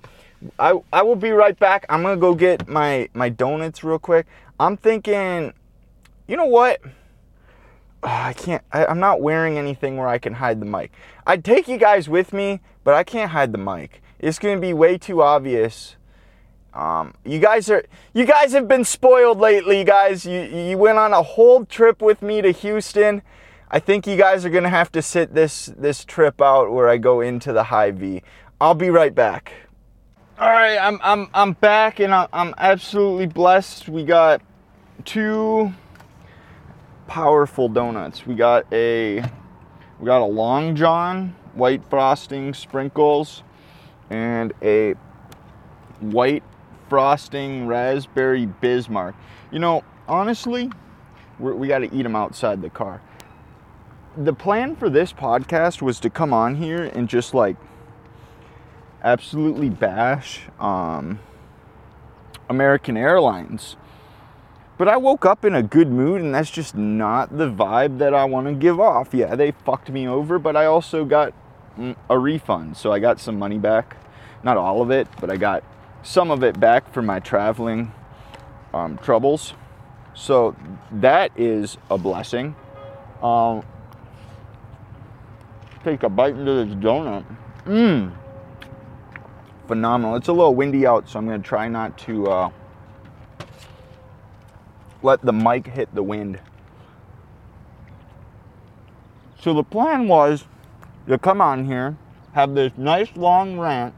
I 0.58 0.80
I 0.92 1.02
will 1.02 1.16
be 1.16 1.30
right 1.30 1.56
back. 1.56 1.86
I'm 1.88 2.02
gonna 2.02 2.16
go 2.16 2.34
get 2.34 2.66
my 2.66 3.08
my 3.14 3.28
donuts 3.28 3.84
real 3.84 4.00
quick. 4.00 4.26
I'm 4.58 4.76
thinking, 4.76 5.52
you 6.26 6.36
know 6.36 6.46
what? 6.46 6.80
I 8.02 8.32
can't, 8.34 8.62
I, 8.72 8.86
I'm 8.86 9.00
not 9.00 9.20
wearing 9.20 9.58
anything 9.58 9.96
where 9.96 10.08
I 10.08 10.18
can 10.18 10.34
hide 10.34 10.60
the 10.60 10.66
mic. 10.66 10.92
I'd 11.26 11.44
take 11.44 11.66
you 11.68 11.78
guys 11.78 12.08
with 12.08 12.32
me, 12.32 12.60
but 12.84 12.94
I 12.94 13.04
can't 13.04 13.30
hide 13.30 13.52
the 13.52 13.58
mic. 13.58 14.02
It's 14.18 14.38
going 14.38 14.56
to 14.56 14.60
be 14.60 14.72
way 14.72 14.98
too 14.98 15.22
obvious. 15.22 15.96
Um, 16.72 17.14
you 17.24 17.38
guys 17.38 17.70
are, 17.70 17.84
you 18.12 18.26
guys 18.26 18.52
have 18.52 18.68
been 18.68 18.84
spoiled 18.84 19.38
lately, 19.38 19.82
guys. 19.82 20.26
You, 20.26 20.40
you 20.42 20.78
went 20.78 20.98
on 20.98 21.12
a 21.12 21.22
whole 21.22 21.64
trip 21.64 22.02
with 22.02 22.22
me 22.22 22.42
to 22.42 22.50
Houston. 22.50 23.22
I 23.70 23.80
think 23.80 24.06
you 24.06 24.16
guys 24.16 24.44
are 24.44 24.50
going 24.50 24.64
to 24.64 24.70
have 24.70 24.92
to 24.92 25.02
sit 25.02 25.34
this, 25.34 25.66
this 25.76 26.04
trip 26.04 26.40
out 26.40 26.70
where 26.70 26.88
I 26.88 26.98
go 26.98 27.20
into 27.20 27.52
the 27.52 27.64
Hy-Vee. 27.64 28.22
I'll 28.60 28.74
be 28.74 28.90
right 28.90 29.14
back. 29.14 29.52
All 30.38 30.50
right, 30.50 30.76
I'm, 30.76 31.00
I'm, 31.02 31.30
I'm 31.32 31.52
back 31.54 31.98
and 31.98 32.12
I'm 32.12 32.54
absolutely 32.58 33.26
blessed. 33.26 33.88
We 33.88 34.04
got 34.04 34.42
two 35.06 35.72
powerful 37.06 37.68
donuts. 37.68 38.26
We 38.26 38.34
got 38.34 38.66
a 38.72 39.20
we 39.98 40.06
got 40.06 40.22
a 40.22 40.26
long 40.26 40.76
john, 40.76 41.34
white 41.54 41.82
frosting 41.88 42.54
sprinkles, 42.54 43.42
and 44.10 44.52
a 44.62 44.94
white 46.00 46.42
frosting 46.88 47.66
raspberry 47.66 48.46
Bismarck. 48.46 49.14
You 49.50 49.58
know, 49.58 49.84
honestly, 50.08 50.70
we 51.38 51.68
got 51.68 51.78
to 51.78 51.94
eat 51.94 52.02
them 52.02 52.16
outside 52.16 52.62
the 52.62 52.70
car. 52.70 53.02
The 54.16 54.32
plan 54.32 54.76
for 54.76 54.88
this 54.88 55.12
podcast 55.12 55.82
was 55.82 56.00
to 56.00 56.10
come 56.10 56.32
on 56.32 56.56
here 56.56 56.84
and 56.84 57.08
just 57.08 57.34
like 57.34 57.56
absolutely 59.02 59.68
bash 59.68 60.42
um, 60.58 61.20
American 62.48 62.96
Airlines 62.96 63.76
but 64.78 64.88
I 64.88 64.96
woke 64.96 65.24
up 65.24 65.44
in 65.44 65.54
a 65.54 65.62
good 65.62 65.90
mood, 65.90 66.20
and 66.20 66.34
that's 66.34 66.50
just 66.50 66.74
not 66.74 67.36
the 67.36 67.50
vibe 67.50 67.98
that 67.98 68.12
I 68.12 68.24
want 68.24 68.46
to 68.46 68.52
give 68.52 68.78
off. 68.78 69.14
Yeah, 69.14 69.34
they 69.34 69.52
fucked 69.52 69.90
me 69.90 70.06
over, 70.06 70.38
but 70.38 70.54
I 70.56 70.66
also 70.66 71.04
got 71.04 71.32
mm, 71.78 71.96
a 72.10 72.18
refund. 72.18 72.76
So 72.76 72.92
I 72.92 72.98
got 72.98 73.18
some 73.18 73.38
money 73.38 73.58
back. 73.58 73.96
Not 74.42 74.56
all 74.56 74.82
of 74.82 74.90
it, 74.90 75.08
but 75.20 75.30
I 75.30 75.36
got 75.36 75.64
some 76.02 76.30
of 76.30 76.44
it 76.44 76.60
back 76.60 76.92
for 76.92 77.00
my 77.00 77.20
traveling 77.20 77.92
um, 78.74 78.98
troubles. 78.98 79.54
So 80.14 80.54
that 80.92 81.32
is 81.36 81.78
a 81.90 81.96
blessing. 81.96 82.54
Um, 83.22 83.64
take 85.84 86.02
a 86.02 86.08
bite 86.08 86.36
into 86.36 86.64
this 86.64 86.74
donut. 86.74 87.24
Mmm. 87.64 88.12
Phenomenal. 89.66 90.16
It's 90.16 90.28
a 90.28 90.32
little 90.32 90.54
windy 90.54 90.86
out, 90.86 91.08
so 91.08 91.18
I'm 91.18 91.26
going 91.26 91.42
to 91.42 91.48
try 91.48 91.66
not 91.66 91.96
to. 92.00 92.26
Uh, 92.30 92.50
let 95.06 95.22
the 95.22 95.32
mic 95.32 95.68
hit 95.68 95.94
the 95.94 96.02
wind. 96.02 96.40
So 99.40 99.54
the 99.54 99.62
plan 99.62 100.08
was 100.08 100.44
to 101.06 101.16
come 101.16 101.40
on 101.40 101.64
here, 101.64 101.96
have 102.32 102.54
this 102.56 102.72
nice 102.76 103.08
long 103.14 103.56
rant 103.56 103.94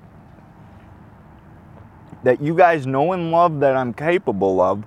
that 2.24 2.42
you 2.42 2.54
guys 2.54 2.86
know 2.86 3.14
and 3.14 3.30
love 3.30 3.58
that 3.60 3.74
I'm 3.74 3.94
capable 3.94 4.60
of. 4.60 4.84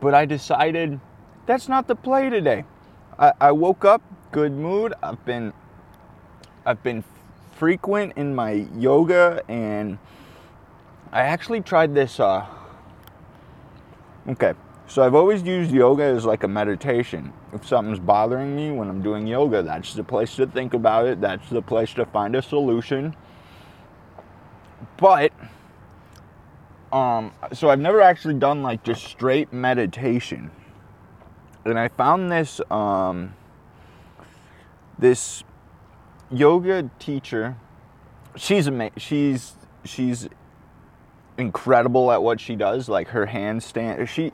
But 0.00 0.12
I 0.12 0.24
decided 0.24 0.98
that's 1.46 1.68
not 1.68 1.86
the 1.86 1.94
play 1.94 2.28
today. 2.28 2.64
I, 3.16 3.32
I 3.40 3.52
woke 3.52 3.84
up 3.84 4.02
good 4.32 4.52
mood. 4.52 4.92
I've 5.04 5.24
been 5.24 5.52
I've 6.66 6.82
been 6.82 7.04
frequent 7.52 8.14
in 8.16 8.34
my 8.34 8.66
yoga 8.76 9.40
and 9.48 9.98
I 11.12 11.22
actually 11.22 11.60
tried 11.60 11.94
this 11.94 12.18
uh, 12.18 12.44
Okay, 14.26 14.54
so 14.86 15.02
I've 15.02 15.14
always 15.14 15.42
used 15.42 15.70
yoga 15.70 16.02
as 16.02 16.24
like 16.24 16.44
a 16.44 16.48
meditation. 16.48 17.32
If 17.52 17.66
something's 17.66 17.98
bothering 17.98 18.56
me 18.56 18.70
when 18.70 18.88
I'm 18.88 19.02
doing 19.02 19.26
yoga, 19.26 19.62
that's 19.62 19.94
the 19.94 20.04
place 20.04 20.34
to 20.36 20.46
think 20.46 20.74
about 20.74 21.06
it, 21.06 21.20
that's 21.20 21.48
the 21.50 21.62
place 21.62 21.92
to 21.94 22.06
find 22.06 22.34
a 22.34 22.42
solution. 22.42 23.14
But, 24.96 25.32
um, 26.92 27.32
so 27.52 27.70
I've 27.70 27.80
never 27.80 28.00
actually 28.00 28.34
done 28.34 28.62
like 28.62 28.82
just 28.82 29.04
straight 29.04 29.52
meditation. 29.52 30.50
And 31.64 31.78
I 31.78 31.88
found 31.88 32.32
this, 32.32 32.60
um, 32.70 33.34
this 34.98 35.44
yoga 36.30 36.90
teacher. 36.98 37.56
She's 38.36 38.66
amazing. 38.66 38.98
She's 38.98 39.54
she's 39.84 40.28
incredible 41.38 42.12
at 42.12 42.22
what 42.22 42.40
she 42.40 42.56
does. 42.56 42.88
Like 42.88 43.08
her 43.08 43.26
handstand, 43.26 44.06
she 44.08 44.32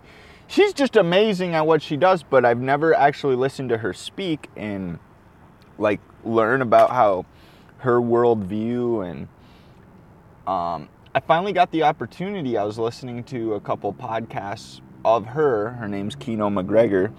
she's 0.48 0.72
just 0.72 0.96
amazing 0.96 1.54
at 1.54 1.66
what 1.66 1.82
she 1.82 1.96
does. 1.96 2.22
But 2.22 2.44
I've 2.44 2.60
never 2.60 2.94
actually 2.94 3.36
listened 3.36 3.68
to 3.68 3.78
her 3.78 3.92
speak 3.92 4.50
and 4.56 4.98
like 5.78 6.00
learn 6.24 6.62
about 6.62 6.90
how 6.90 7.26
her 7.78 8.00
worldview 8.00 9.08
and 9.08 9.28
um, 10.46 10.88
I 11.14 11.20
finally 11.20 11.52
got 11.52 11.70
the 11.70 11.84
opportunity. 11.84 12.58
I 12.58 12.64
was 12.64 12.78
listening 12.78 13.24
to 13.24 13.54
a 13.54 13.60
couple 13.60 13.92
podcasts 13.92 14.80
of 15.04 15.26
her. 15.26 15.70
Her 15.70 15.86
name's 15.86 16.16
Kino 16.16 16.50
MacGregor, 16.50 17.12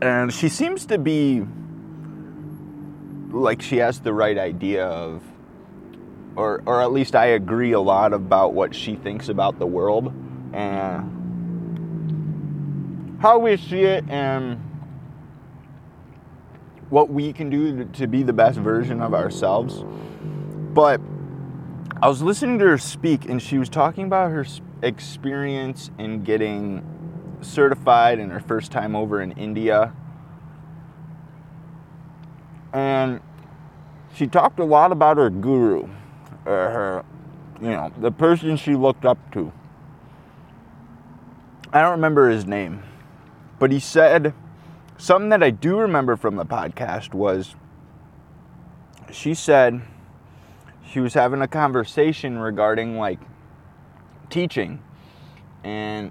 and 0.00 0.32
she 0.32 0.48
seems 0.48 0.86
to 0.86 0.98
be 0.98 1.44
like 3.30 3.60
she 3.60 3.76
has 3.76 4.00
the 4.00 4.12
right 4.12 4.38
idea 4.38 4.86
of 4.86 5.22
or 6.38 6.62
or 6.66 6.80
at 6.80 6.92
least 6.92 7.16
I 7.16 7.26
agree 7.26 7.72
a 7.72 7.80
lot 7.80 8.12
about 8.12 8.54
what 8.54 8.74
she 8.74 8.94
thinks 8.94 9.28
about 9.28 9.58
the 9.58 9.66
world. 9.66 10.14
And 10.52 11.16
how 13.20 13.40
we 13.40 13.56
see 13.56 13.82
it 13.82 14.04
and 14.08 14.58
what 16.88 17.10
we 17.10 17.32
can 17.32 17.50
do 17.50 17.84
to 17.84 18.06
be 18.06 18.22
the 18.22 18.32
best 18.32 18.58
version 18.58 19.02
of 19.02 19.12
ourselves. 19.12 19.84
But 20.72 21.00
I 22.00 22.08
was 22.08 22.22
listening 22.22 22.60
to 22.60 22.66
her 22.66 22.78
speak, 22.78 23.28
and 23.28 23.42
she 23.42 23.58
was 23.58 23.68
talking 23.68 24.04
about 24.04 24.30
her 24.30 24.46
experience 24.82 25.90
in 25.98 26.22
getting 26.22 26.84
certified 27.40 28.20
in 28.20 28.30
her 28.30 28.40
first 28.40 28.70
time 28.70 28.94
over 28.94 29.20
in 29.20 29.32
India. 29.32 29.92
And 32.72 33.20
she 34.14 34.28
talked 34.28 34.60
a 34.60 34.64
lot 34.64 34.92
about 34.92 35.16
her 35.16 35.30
guru, 35.30 35.88
uh, 36.46 36.50
her, 36.50 37.04
you 37.60 37.68
know, 37.68 37.92
the 37.98 38.10
person 38.10 38.56
she 38.56 38.74
looked 38.74 39.04
up 39.04 39.18
to. 39.32 39.52
I 41.72 41.82
don't 41.82 41.92
remember 41.92 42.30
his 42.30 42.46
name, 42.46 42.82
but 43.58 43.70
he 43.70 43.80
said 43.80 44.32
something 44.96 45.28
that 45.28 45.42
I 45.42 45.50
do 45.50 45.78
remember 45.78 46.16
from 46.16 46.36
the 46.36 46.46
podcast 46.46 47.14
was 47.14 47.54
she 49.12 49.34
said 49.34 49.82
she 50.90 51.00
was 51.00 51.14
having 51.14 51.42
a 51.42 51.48
conversation 51.48 52.38
regarding 52.38 52.96
like 52.96 53.20
teaching 54.30 54.82
and 55.64 56.10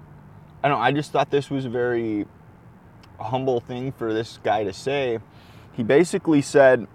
I 0.62 0.68
don't 0.68 0.78
know, 0.78 0.82
I 0.82 0.92
just 0.92 1.12
thought 1.12 1.30
this 1.30 1.50
was 1.50 1.64
a 1.64 1.70
very 1.70 2.26
humble 3.20 3.60
thing 3.60 3.92
for 3.92 4.12
this 4.12 4.38
guy 4.42 4.64
to 4.64 4.72
say. 4.72 5.18
He 5.72 5.82
basically 5.82 6.42
said, 6.42 6.86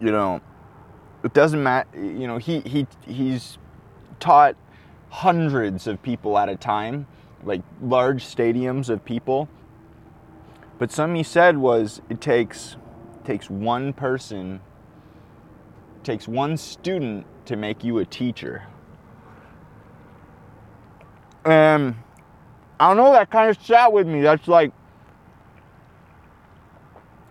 you 0.00 0.10
know, 0.10 0.40
it 1.24 1.32
doesn't 1.32 1.62
matter, 1.62 1.88
you 1.98 2.26
know, 2.26 2.36
he, 2.36 2.60
he, 2.60 2.86
he's 3.06 3.56
taught 4.20 4.56
hundreds 5.08 5.86
of 5.86 6.02
people 6.02 6.36
at 6.36 6.50
a 6.50 6.56
time, 6.56 7.06
like 7.42 7.62
large 7.80 8.22
stadiums 8.24 8.90
of 8.90 9.04
people. 9.04 9.48
But 10.78 10.92
something 10.92 11.16
he 11.16 11.22
said 11.22 11.56
was 11.56 12.02
it 12.10 12.20
takes 12.20 12.76
takes 13.24 13.48
one 13.48 13.94
person, 13.94 14.60
takes 16.02 16.28
one 16.28 16.58
student 16.58 17.24
to 17.46 17.56
make 17.56 17.82
you 17.82 17.98
a 17.98 18.04
teacher. 18.04 18.64
And 21.46 21.94
I 22.78 22.88
don't 22.88 22.98
know, 22.98 23.12
that 23.12 23.30
kind 23.30 23.48
of 23.48 23.62
sat 23.62 23.90
with 23.92 24.06
me. 24.06 24.20
That's 24.20 24.46
like, 24.46 24.72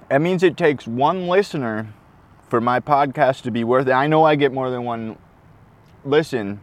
that 0.09 0.19
means 0.19 0.41
it 0.41 0.57
takes 0.57 0.87
one 0.87 1.27
listener 1.27 1.93
for 2.53 2.61
my 2.61 2.79
podcast 2.79 3.41
to 3.41 3.49
be 3.49 3.63
worth 3.63 3.87
it. 3.87 3.93
I 3.93 4.05
know 4.05 4.23
I 4.23 4.35
get 4.35 4.53
more 4.53 4.69
than 4.69 4.83
one 4.83 5.17
listen 6.05 6.59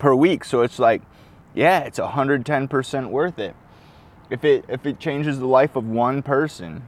per 0.00 0.12
week, 0.16 0.44
so 0.44 0.62
it's 0.62 0.80
like, 0.80 1.00
yeah, 1.54 1.82
it's 1.82 2.00
110% 2.00 3.10
worth 3.10 3.38
it. 3.38 3.54
If 4.30 4.44
it 4.44 4.64
if 4.68 4.84
it 4.84 4.98
changes 4.98 5.38
the 5.38 5.46
life 5.46 5.76
of 5.76 5.86
one 5.86 6.24
person, 6.24 6.82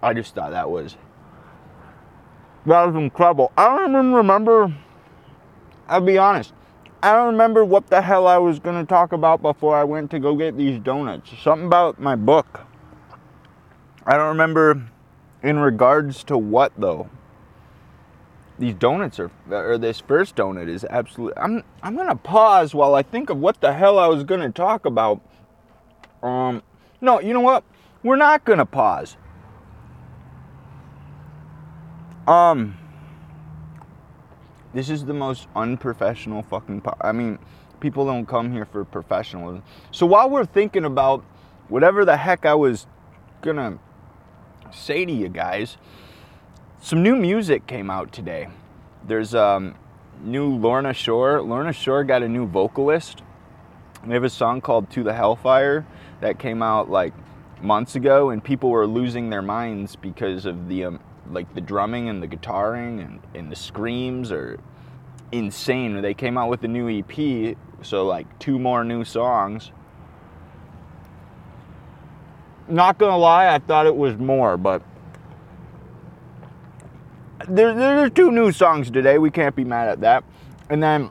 I 0.00 0.14
just 0.14 0.32
thought 0.32 0.52
that 0.52 0.70
was 0.70 0.96
that 2.66 2.84
was 2.84 2.94
incredible. 2.94 3.50
I 3.56 3.76
don't 3.76 3.90
even 3.90 4.12
remember. 4.12 4.72
I'll 5.88 6.00
be 6.00 6.18
honest. 6.18 6.52
I 7.02 7.14
don't 7.14 7.32
remember 7.32 7.64
what 7.64 7.88
the 7.88 8.00
hell 8.00 8.28
I 8.28 8.38
was 8.38 8.60
going 8.60 8.78
to 8.80 8.88
talk 8.88 9.10
about 9.10 9.42
before 9.42 9.76
I 9.76 9.82
went 9.82 10.12
to 10.12 10.20
go 10.20 10.36
get 10.36 10.56
these 10.56 10.78
donuts. 10.78 11.32
Something 11.42 11.66
about 11.66 11.98
my 11.98 12.14
book. 12.14 12.60
I 14.06 14.16
don't 14.16 14.28
remember 14.28 14.88
in 15.42 15.58
regards 15.58 16.24
to 16.24 16.38
what 16.38 16.72
though. 16.76 17.08
These 18.58 18.74
donuts 18.74 19.20
are, 19.20 19.30
or 19.50 19.76
this 19.76 20.00
first 20.00 20.36
donut 20.36 20.68
is 20.68 20.84
absolutely. 20.88 21.36
I'm 21.36 21.62
I'm 21.82 21.94
gonna 21.96 22.16
pause 22.16 22.74
while 22.74 22.94
I 22.94 23.02
think 23.02 23.28
of 23.28 23.38
what 23.38 23.60
the 23.60 23.72
hell 23.72 23.98
I 23.98 24.06
was 24.06 24.24
gonna 24.24 24.50
talk 24.50 24.86
about. 24.86 25.20
Um, 26.22 26.62
no, 27.00 27.20
you 27.20 27.34
know 27.34 27.40
what? 27.40 27.64
We're 28.02 28.16
not 28.16 28.44
gonna 28.44 28.64
pause. 28.64 29.16
Um, 32.26 32.76
this 34.72 34.88
is 34.88 35.04
the 35.04 35.14
most 35.14 35.48
unprofessional 35.54 36.42
fucking. 36.42 36.80
Po- 36.80 36.96
I 37.00 37.12
mean, 37.12 37.38
people 37.80 38.06
don't 38.06 38.26
come 38.26 38.50
here 38.50 38.64
for 38.64 38.84
professionalism. 38.84 39.62
So 39.90 40.06
while 40.06 40.30
we're 40.30 40.46
thinking 40.46 40.86
about 40.86 41.22
whatever 41.68 42.04
the 42.04 42.16
heck 42.16 42.46
I 42.46 42.54
was 42.54 42.86
gonna 43.42 43.78
say 44.72 45.04
to 45.04 45.12
you 45.12 45.28
guys, 45.28 45.76
some 46.80 47.02
new 47.02 47.16
music 47.16 47.66
came 47.66 47.90
out 47.90 48.12
today. 48.12 48.48
There's 49.06 49.34
um, 49.34 49.74
new 50.22 50.48
Lorna 50.48 50.92
Shore. 50.92 51.40
Lorna 51.42 51.72
Shore 51.72 52.04
got 52.04 52.22
a 52.22 52.28
new 52.28 52.46
vocalist. 52.46 53.22
They 54.06 54.14
have 54.14 54.24
a 54.24 54.30
song 54.30 54.60
called 54.60 54.90
"To 54.90 55.02
the 55.02 55.12
Hellfire" 55.12 55.86
that 56.20 56.38
came 56.38 56.62
out 56.62 56.90
like 56.90 57.12
months 57.62 57.96
ago, 57.96 58.30
and 58.30 58.42
people 58.42 58.70
were 58.70 58.86
losing 58.86 59.30
their 59.30 59.42
minds 59.42 59.96
because 59.96 60.46
of 60.46 60.68
the 60.68 60.84
um, 60.84 61.00
like 61.30 61.52
the 61.54 61.60
drumming 61.60 62.08
and 62.08 62.22
the 62.22 62.28
guitaring 62.28 63.04
and, 63.04 63.20
and 63.34 63.50
the 63.50 63.56
screams 63.56 64.30
are 64.30 64.58
insane. 65.32 66.00
They 66.00 66.14
came 66.14 66.38
out 66.38 66.48
with 66.48 66.62
a 66.64 66.68
new 66.68 66.88
EP, 66.88 67.56
so 67.82 68.06
like 68.06 68.38
two 68.38 68.58
more 68.58 68.84
new 68.84 69.04
songs. 69.04 69.72
Not 72.68 72.98
gonna 72.98 73.16
lie, 73.16 73.54
I 73.54 73.58
thought 73.58 73.86
it 73.86 73.96
was 73.96 74.16
more, 74.16 74.56
but 74.56 74.82
there, 77.48 77.74
there's 77.74 78.10
two 78.10 78.32
new 78.32 78.50
songs 78.50 78.90
today. 78.90 79.18
We 79.18 79.30
can't 79.30 79.54
be 79.54 79.64
mad 79.64 79.88
at 79.88 80.00
that. 80.00 80.24
And 80.68 80.82
then 80.82 81.10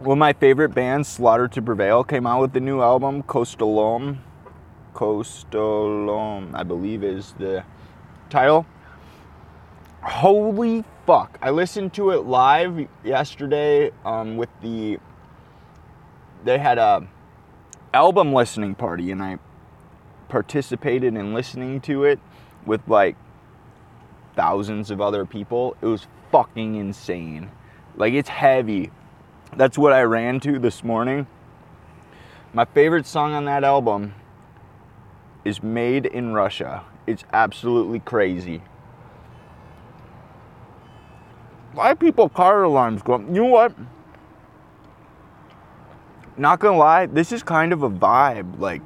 one 0.00 0.16
of 0.16 0.18
my 0.18 0.32
favorite 0.32 0.70
bands, 0.70 1.08
Slaughter 1.08 1.46
to 1.48 1.62
Prevail, 1.62 2.02
came 2.02 2.26
out 2.26 2.40
with 2.40 2.52
the 2.52 2.60
new 2.60 2.80
album, 2.80 3.22
Kostolom. 3.22 4.18
Kostolom, 4.94 6.54
I 6.54 6.64
believe 6.64 7.04
is 7.04 7.34
the 7.38 7.64
title. 8.28 8.66
Holy 10.02 10.84
fuck. 11.06 11.38
I 11.40 11.50
listened 11.50 11.94
to 11.94 12.10
it 12.10 12.24
live 12.24 12.88
yesterday 13.04 13.92
um, 14.04 14.36
with 14.36 14.48
the. 14.60 14.98
They 16.44 16.58
had 16.58 16.78
a 16.78 17.06
album 17.94 18.32
listening 18.32 18.74
party, 18.74 19.12
and 19.12 19.22
I 19.22 19.38
participated 20.32 21.14
in 21.14 21.34
listening 21.34 21.78
to 21.78 22.04
it 22.04 22.18
with 22.64 22.80
like 22.88 23.16
thousands 24.34 24.90
of 24.90 24.98
other 24.98 25.26
people. 25.26 25.76
It 25.82 25.86
was 25.86 26.06
fucking 26.30 26.74
insane. 26.74 27.50
Like 27.96 28.14
it's 28.14 28.30
heavy. 28.30 28.90
That's 29.58 29.76
what 29.76 29.92
I 29.92 30.04
ran 30.04 30.40
to 30.40 30.58
this 30.58 30.82
morning. 30.82 31.26
My 32.54 32.64
favorite 32.64 33.04
song 33.04 33.34
on 33.34 33.44
that 33.44 33.62
album 33.62 34.14
is 35.44 35.62
Made 35.62 36.06
in 36.06 36.32
Russia. 36.32 36.82
It's 37.06 37.24
absolutely 37.34 38.00
crazy. 38.00 38.62
Why 41.74 41.92
people 41.92 42.30
car 42.30 42.62
alarms 42.62 43.02
go? 43.02 43.18
You 43.18 43.26
know 43.26 43.44
what? 43.44 43.74
Not 46.38 46.58
gonna 46.58 46.78
lie, 46.78 47.04
this 47.04 47.32
is 47.32 47.42
kind 47.42 47.74
of 47.74 47.82
a 47.82 47.90
vibe. 47.90 48.58
Like 48.58 48.80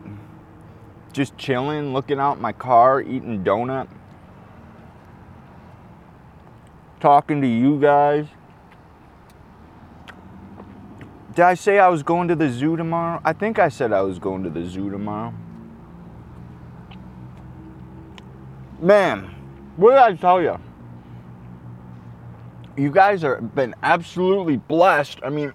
just 1.16 1.36
chilling, 1.38 1.92
looking 1.92 2.20
out 2.20 2.40
my 2.40 2.52
car, 2.52 3.00
eating 3.00 3.42
donut 3.42 3.88
talking 7.00 7.40
to 7.40 7.46
you 7.46 7.80
guys. 7.80 8.26
Did 11.34 11.44
I 11.44 11.54
say 11.54 11.78
I 11.78 11.88
was 11.88 12.02
going 12.02 12.28
to 12.28 12.34
the 12.34 12.50
zoo 12.50 12.76
tomorrow? 12.76 13.20
I 13.24 13.32
think 13.32 13.58
I 13.58 13.68
said 13.68 13.92
I 13.92 14.02
was 14.02 14.18
going 14.18 14.42
to 14.44 14.50
the 14.50 14.66
zoo 14.66 14.90
tomorrow. 14.90 15.34
Man, 18.80 19.34
what 19.76 19.90
did 19.90 19.98
I 19.98 20.14
tell 20.14 20.40
you? 20.40 20.58
You 22.76 22.90
guys 22.90 23.22
have 23.22 23.54
been 23.54 23.74
absolutely 23.82 24.56
blessed. 24.56 25.20
I 25.22 25.30
mean, 25.30 25.52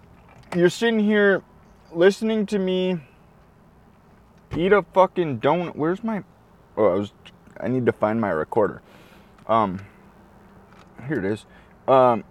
you're 0.56 0.70
sitting 0.70 1.00
here 1.00 1.44
listening 1.92 2.46
to 2.48 2.60
me 2.60 3.02
eat 4.58 4.74
a 4.74 4.84
fucking 4.94 5.40
donut. 5.40 5.76
Where's 5.76 6.04
my? 6.04 6.24
Oh, 6.78 6.86
I 6.86 6.96
was. 6.96 7.14
I 7.60 7.68
need 7.68 7.86
to 7.86 7.92
find 7.92 8.20
my 8.20 8.30
recorder. 8.30 8.82
Um, 9.48 9.80
here 11.08 11.20
it 11.20 11.26
is. 11.26 11.46
Um, 11.88 12.24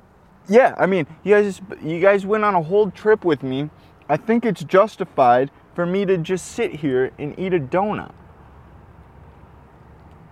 yeah, 0.49 0.75
I 0.79 0.87
mean, 0.87 1.07
you 1.23 1.35
guys, 1.35 1.61
you 1.83 2.01
guys 2.01 2.27
went 2.27 2.45
on 2.45 2.55
a 2.55 2.63
whole 2.63 2.91
trip 2.91 3.25
with 3.25 3.43
me. 3.43 3.71
I 4.09 4.17
think 4.17 4.45
it's 4.45 4.65
justified 4.65 5.51
for 5.75 5.87
me 5.87 6.05
to 6.05 6.19
just 6.19 6.47
sit 6.53 6.75
here 6.75 7.13
and 7.19 7.39
eat 7.39 7.55
a 7.55 7.61
donut. 7.61 8.13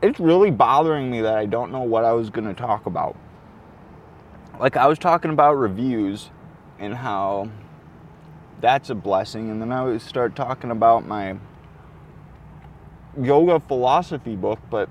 It's 0.02 0.18
really 0.18 0.50
bothering 0.50 1.10
me 1.10 1.20
that 1.20 1.36
I 1.36 1.46
don't 1.46 1.70
know 1.70 1.82
what 1.82 2.04
I 2.04 2.12
was 2.12 2.30
to 2.30 2.54
talk 2.54 2.86
about. 2.86 3.16
Like, 4.58 4.76
I 4.76 4.86
was 4.86 4.98
talking 4.98 5.30
about 5.30 5.54
reviews 5.54 6.30
and 6.78 6.94
how 6.94 7.50
that's 8.60 8.90
a 8.90 8.94
blessing, 8.94 9.50
and 9.50 9.60
then 9.60 9.70
I 9.70 9.84
would 9.84 10.02
start 10.02 10.34
talking 10.34 10.70
about 10.70 11.06
my 11.06 11.36
yoga 13.20 13.60
philosophy 13.60 14.36
book, 14.36 14.58
but 14.70 14.88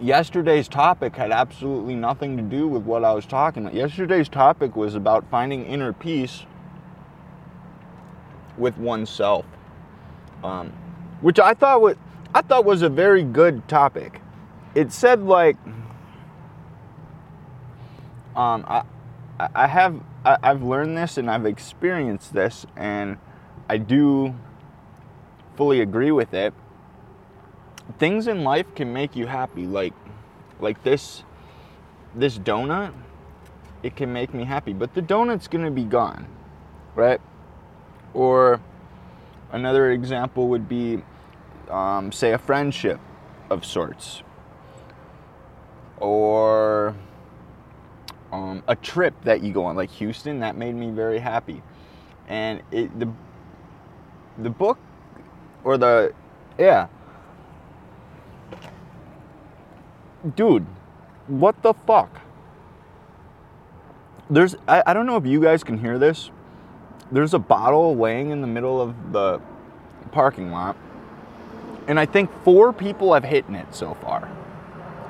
yesterday's 0.00 0.68
topic 0.68 1.16
had 1.16 1.30
absolutely 1.30 1.94
nothing 1.94 2.36
to 2.36 2.42
do 2.42 2.68
with 2.68 2.82
what 2.82 3.04
I 3.04 3.12
was 3.12 3.26
talking 3.26 3.64
about. 3.64 3.74
Yesterday's 3.74 4.28
topic 4.28 4.76
was 4.76 4.94
about 4.94 5.28
finding 5.30 5.64
inner 5.66 5.92
peace 5.92 6.44
with 8.56 8.76
oneself, 8.78 9.44
um, 10.42 10.72
which 11.20 11.38
I 11.38 11.54
thought 11.54 11.80
was 11.80 11.96
I 12.34 12.42
thought 12.42 12.64
was 12.64 12.82
a 12.82 12.88
very 12.88 13.22
good 13.22 13.66
topic. 13.68 14.20
It 14.74 14.92
said 14.92 15.22
like, 15.22 15.56
um, 18.34 18.64
I 18.66 18.82
I 19.38 19.66
have 19.66 20.00
I, 20.24 20.36
I've 20.42 20.62
learned 20.62 20.96
this 20.96 21.18
and 21.18 21.30
I've 21.30 21.46
experienced 21.46 22.32
this, 22.32 22.66
and 22.76 23.18
I 23.68 23.78
do 23.78 24.34
fully 25.56 25.80
agree 25.80 26.10
with 26.10 26.34
it. 26.34 26.52
Things 27.98 28.26
in 28.26 28.44
life 28.44 28.74
can 28.74 28.92
make 28.92 29.14
you 29.14 29.26
happy, 29.26 29.66
like 29.66 29.94
like 30.60 30.82
this 30.82 31.24
this 32.14 32.38
donut. 32.38 32.92
It 33.82 33.96
can 33.96 34.12
make 34.12 34.32
me 34.32 34.44
happy, 34.44 34.72
but 34.72 34.94
the 34.94 35.02
donut's 35.02 35.48
gonna 35.48 35.70
be 35.70 35.84
gone, 35.84 36.26
right? 36.94 37.20
Or 38.14 38.60
another 39.52 39.90
example 39.90 40.48
would 40.48 40.68
be, 40.68 41.02
um, 41.68 42.10
say, 42.10 42.32
a 42.32 42.38
friendship 42.38 42.98
of 43.50 43.64
sorts, 43.64 44.22
or 45.98 46.96
um, 48.32 48.62
a 48.66 48.74
trip 48.74 49.14
that 49.24 49.42
you 49.42 49.52
go 49.52 49.66
on, 49.66 49.76
like 49.76 49.90
Houston. 49.90 50.40
That 50.40 50.56
made 50.56 50.74
me 50.74 50.90
very 50.90 51.18
happy, 51.18 51.62
and 52.26 52.62
it 52.70 52.98
the 52.98 53.12
the 54.38 54.50
book 54.50 54.78
or 55.64 55.78
the 55.78 56.14
yeah. 56.58 56.88
Dude 60.36 60.66
what 61.26 61.62
the 61.62 61.72
fuck? 61.72 62.20
There's 64.28 64.56
I, 64.68 64.82
I 64.86 64.94
don't 64.94 65.06
know 65.06 65.16
if 65.16 65.26
you 65.26 65.40
guys 65.40 65.64
can 65.64 65.78
hear 65.78 65.98
this. 65.98 66.30
There's 67.10 67.34
a 67.34 67.38
bottle 67.38 67.96
laying 67.96 68.30
in 68.30 68.40
the 68.40 68.46
middle 68.46 68.80
of 68.80 69.12
the 69.12 69.40
parking 70.12 70.52
lot 70.52 70.76
and 71.88 71.98
i 71.98 72.06
think 72.06 72.30
four 72.44 72.72
people 72.72 73.12
have 73.12 73.24
hit 73.24 73.44
it 73.48 73.74
so 73.74 73.94
far 73.94 74.30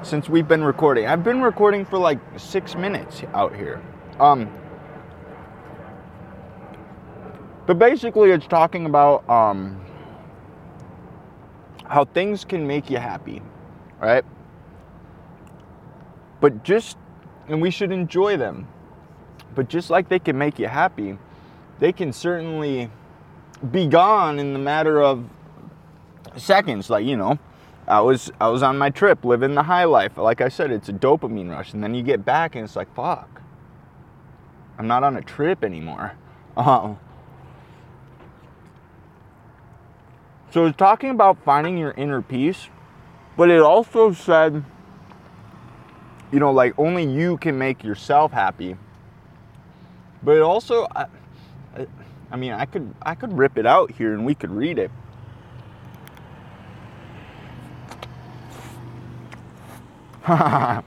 since 0.03 0.29
we've 0.29 0.47
been 0.47 0.63
recording. 0.63 1.07
I've 1.07 1.25
been 1.25 1.41
recording 1.41 1.87
for 1.87 1.99
like 1.99 2.19
six 2.37 2.75
minutes 2.75 3.23
out 3.33 3.57
here. 3.57 3.83
Um 4.21 4.51
but 7.67 7.79
basically 7.79 8.31
it's 8.31 8.47
talking 8.47 8.87
about 8.87 9.29
um 9.29 9.81
how 11.87 12.05
things 12.05 12.45
can 12.45 12.67
make 12.67 12.91
you 12.91 12.99
happy, 12.99 13.43
right? 14.01 14.25
But 16.41 16.65
just, 16.65 16.97
and 17.49 17.61
we 17.61 17.71
should 17.71 17.93
enjoy 17.93 18.37
them. 18.37 18.69
But 19.55 19.69
just 19.69 19.91
like 19.91 20.09
they 20.09 20.19
can 20.19 20.37
make 20.37 20.59
you 20.59 20.67
happy, 20.67 21.19
they 21.79 21.93
can 21.93 22.13
certainly 22.13 22.91
be 23.71 23.87
gone 23.87 24.39
in 24.39 24.53
the 24.53 24.59
matter 24.59 25.03
of 25.03 25.25
seconds. 26.37 26.91
Like, 26.91 27.05
you 27.05 27.17
know, 27.17 27.39
I 27.87 28.01
was 28.01 28.33
I 28.41 28.49
was 28.49 28.63
on 28.63 28.79
my 28.79 28.91
trip 28.91 29.25
living 29.25 29.55
the 29.55 29.63
high 29.63 29.85
life. 29.85 30.17
Like 30.17 30.41
I 30.41 30.49
said, 30.49 30.71
it's 30.71 30.89
a 30.89 30.93
dopamine 30.93 31.51
rush. 31.51 31.73
And 31.73 31.83
then 31.83 31.95
you 31.95 32.03
get 32.03 32.25
back 32.25 32.57
and 32.57 32.65
it's 32.65 32.77
like, 32.77 32.93
fuck. 32.95 33.43
I'm 34.79 34.89
not 34.89 35.05
on 35.05 35.17
a 35.17 35.23
trip 35.23 35.63
anymore. 35.63 36.17
Uh, 36.57 36.95
So 40.55 40.67
it's 40.67 40.77
talking 40.77 41.11
about 41.11 41.43
finding 41.43 41.77
your 41.77 41.91
inner 41.97 42.23
peace, 42.23 42.69
but 43.37 43.51
it 43.51 43.61
also 43.61 44.13
said, 44.13 44.63
you 46.31 46.39
know, 46.39 46.53
like 46.53 46.79
only 46.79 47.05
you 47.05 47.39
can 47.39 47.59
make 47.59 47.83
yourself 47.83 48.31
happy. 48.31 48.77
But 50.23 50.37
it 50.37 50.43
also, 50.43 50.87
I, 50.95 51.07
I 52.31 52.37
mean, 52.37 52.53
I 52.53 52.67
could 52.67 52.95
I 53.03 53.17
could 53.17 53.37
rip 53.37 53.59
it 53.59 53.67
out 53.67 53.91
here 53.91 54.15
and 54.15 54.25
we 54.25 54.37
could 54.37 54.53
read 54.53 54.79
it. 54.79 54.93
the, 60.29 60.85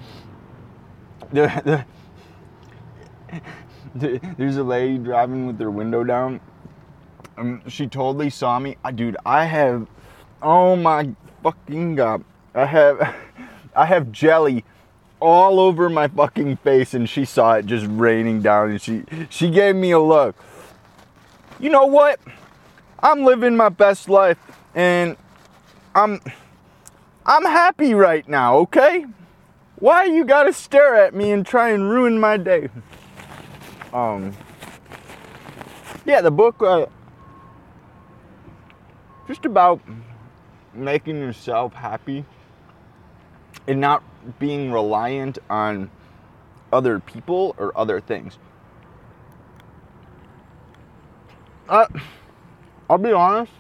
the, 1.34 1.86
there's 4.38 4.56
a 4.56 4.64
lady 4.64 4.98
driving 4.98 5.46
with 5.46 5.58
their 5.58 5.72
window 5.72 6.06
down 6.06 6.40
um, 7.38 7.62
she 7.67 7.88
totally 7.88 8.30
saw 8.30 8.60
me. 8.60 8.78
Uh, 8.84 8.91
dude, 8.91 9.17
I 9.26 9.45
have, 9.45 9.88
oh 10.41 10.76
my 10.76 11.10
fucking 11.43 11.95
god, 11.95 12.23
I 12.54 12.65
have, 12.65 13.15
I 13.76 13.86
have 13.86 14.12
jelly 14.12 14.65
all 15.19 15.60
over 15.60 15.89
my 15.89 16.08
fucking 16.08 16.58
face, 16.58 16.93
and 16.93 17.10
she 17.10 17.26
saw 17.26 17.54
it 17.54 17.65
just 17.65 17.86
raining 17.89 18.41
down, 18.41 18.71
and 18.71 18.82
she 18.82 19.04
she 19.30 19.50
gave 19.50 19.76
me 19.76 19.91
a 19.91 20.00
look. 20.00 20.36
You 21.60 21.69
know 21.69 21.86
what? 21.86 22.19
I'm 23.00 23.23
living 23.23 23.56
my 23.56 23.69
best 23.69 24.10
life, 24.10 24.38
and 24.76 25.17
I'm 25.95 26.19
I'm 27.26 27.43
happy 27.43 27.93
right 27.93 28.28
now. 28.28 28.58
Okay? 28.58 29.06
Why 29.80 30.06
you 30.06 30.26
gotta 30.26 30.54
stare 30.54 30.95
at 30.95 31.13
me 31.13 31.32
and 31.32 31.45
try 31.45 31.69
and 31.69 31.89
ruin 31.89 32.19
my 32.19 32.38
day? 32.38 32.69
Um. 33.93 34.34
Yeah, 36.06 36.21
the 36.21 36.32
book. 36.32 36.62
Uh, 36.62 36.88
just 39.28 39.46
about 39.46 39.82
making 40.74 41.18
yourself 41.18 41.74
happy 41.74 42.24
and 43.68 43.82
not 43.82 44.04
being 44.40 44.72
reliant 44.72 45.38
on 45.50 45.90
other 46.72 47.00
people 47.00 47.56
or 47.58 47.78
other 47.78 48.00
things. 48.00 48.38
Uh, 51.68 51.86
I'll 52.90 52.98
be 52.98 53.12
honest. 53.12 53.52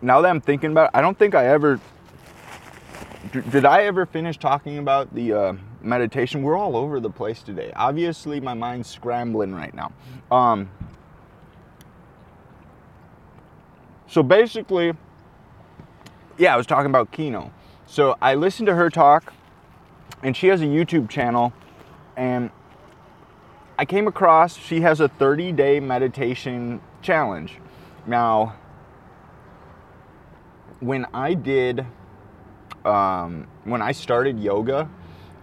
Now 0.00 0.20
that 0.20 0.28
I'm 0.28 0.40
thinking 0.40 0.72
about 0.72 0.86
it, 0.86 0.90
I 0.94 1.00
don't 1.00 1.16
think 1.16 1.34
I 1.34 1.46
ever. 1.46 1.80
Did 3.50 3.64
I 3.64 3.84
ever 3.84 4.04
finish 4.04 4.36
talking 4.36 4.78
about 4.78 5.14
the 5.14 5.32
uh, 5.32 5.52
meditation? 5.80 6.42
We're 6.42 6.56
all 6.56 6.76
over 6.76 6.98
the 6.98 7.10
place 7.10 7.42
today. 7.42 7.72
Obviously, 7.76 8.40
my 8.40 8.54
mind's 8.54 8.88
scrambling 8.88 9.54
right 9.54 9.72
now. 9.72 9.92
Um, 10.30 10.68
So 14.12 14.22
basically, 14.22 14.92
yeah, 16.36 16.52
I 16.52 16.58
was 16.58 16.66
talking 16.66 16.90
about 16.90 17.10
Kino. 17.12 17.50
So 17.86 18.14
I 18.20 18.34
listened 18.34 18.66
to 18.66 18.74
her 18.74 18.90
talk, 18.90 19.32
and 20.22 20.36
she 20.36 20.48
has 20.48 20.60
a 20.60 20.66
YouTube 20.66 21.08
channel, 21.08 21.50
and 22.14 22.50
I 23.78 23.86
came 23.86 24.06
across 24.06 24.54
she 24.54 24.82
has 24.82 25.00
a 25.00 25.08
30 25.08 25.52
day 25.52 25.80
meditation 25.80 26.82
challenge. 27.00 27.56
Now, 28.06 28.54
when 30.80 31.06
I 31.14 31.32
did, 31.32 31.86
um, 32.84 33.46
when 33.64 33.80
I 33.80 33.92
started 33.92 34.38
yoga, 34.38 34.90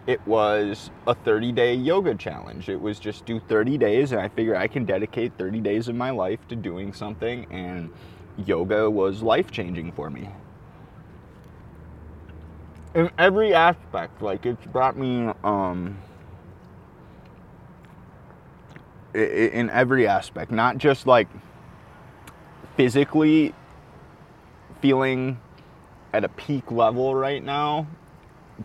it 0.05 0.21
was 0.27 0.91
a 1.07 1.15
30 1.15 1.53
day 1.53 1.73
yoga 1.73 2.13
challenge. 2.13 2.69
It 2.69 2.79
was 2.79 2.99
just 2.99 3.25
do 3.25 3.39
30 3.39 3.79
days, 3.79 4.11
and 4.11 4.21
I 4.21 4.27
figured 4.27 4.57
I 4.57 4.67
can 4.67 4.85
dedicate 4.85 5.33
30 5.39 5.59
days 5.59 5.87
of 5.87 5.95
my 5.95 6.11
life 6.11 6.47
to 6.49 6.55
doing 6.55 6.93
something 6.93 7.47
and 7.49 7.89
yoga 8.45 8.89
was 8.89 9.21
life 9.21 9.51
changing 9.51 9.91
for 9.91 10.09
me. 10.09 10.29
In 12.95 13.09
every 13.17 13.53
aspect, 13.53 14.21
like 14.21 14.45
it's 14.45 14.65
brought 14.67 14.97
me, 14.97 15.31
um, 15.43 15.97
in 19.13 19.69
every 19.69 20.07
aspect, 20.07 20.51
not 20.51 20.77
just 20.77 21.05
like 21.05 21.27
physically 22.75 23.53
feeling 24.81 25.39
at 26.13 26.23
a 26.23 26.29
peak 26.29 26.71
level 26.71 27.13
right 27.13 27.43
now, 27.43 27.87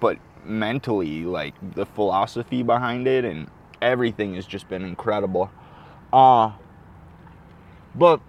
but 0.00 0.18
mentally, 0.44 1.24
like 1.24 1.54
the 1.74 1.86
philosophy 1.86 2.62
behind 2.62 3.06
it 3.06 3.24
and 3.24 3.48
everything 3.82 4.34
has 4.34 4.46
just 4.46 4.68
been 4.68 4.84
incredible. 4.84 5.50
Uh, 6.12 6.52
but 7.94 8.20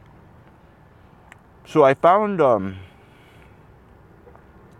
so 1.65 1.83
I 1.83 1.93
found 1.93 2.41
um, 2.41 2.77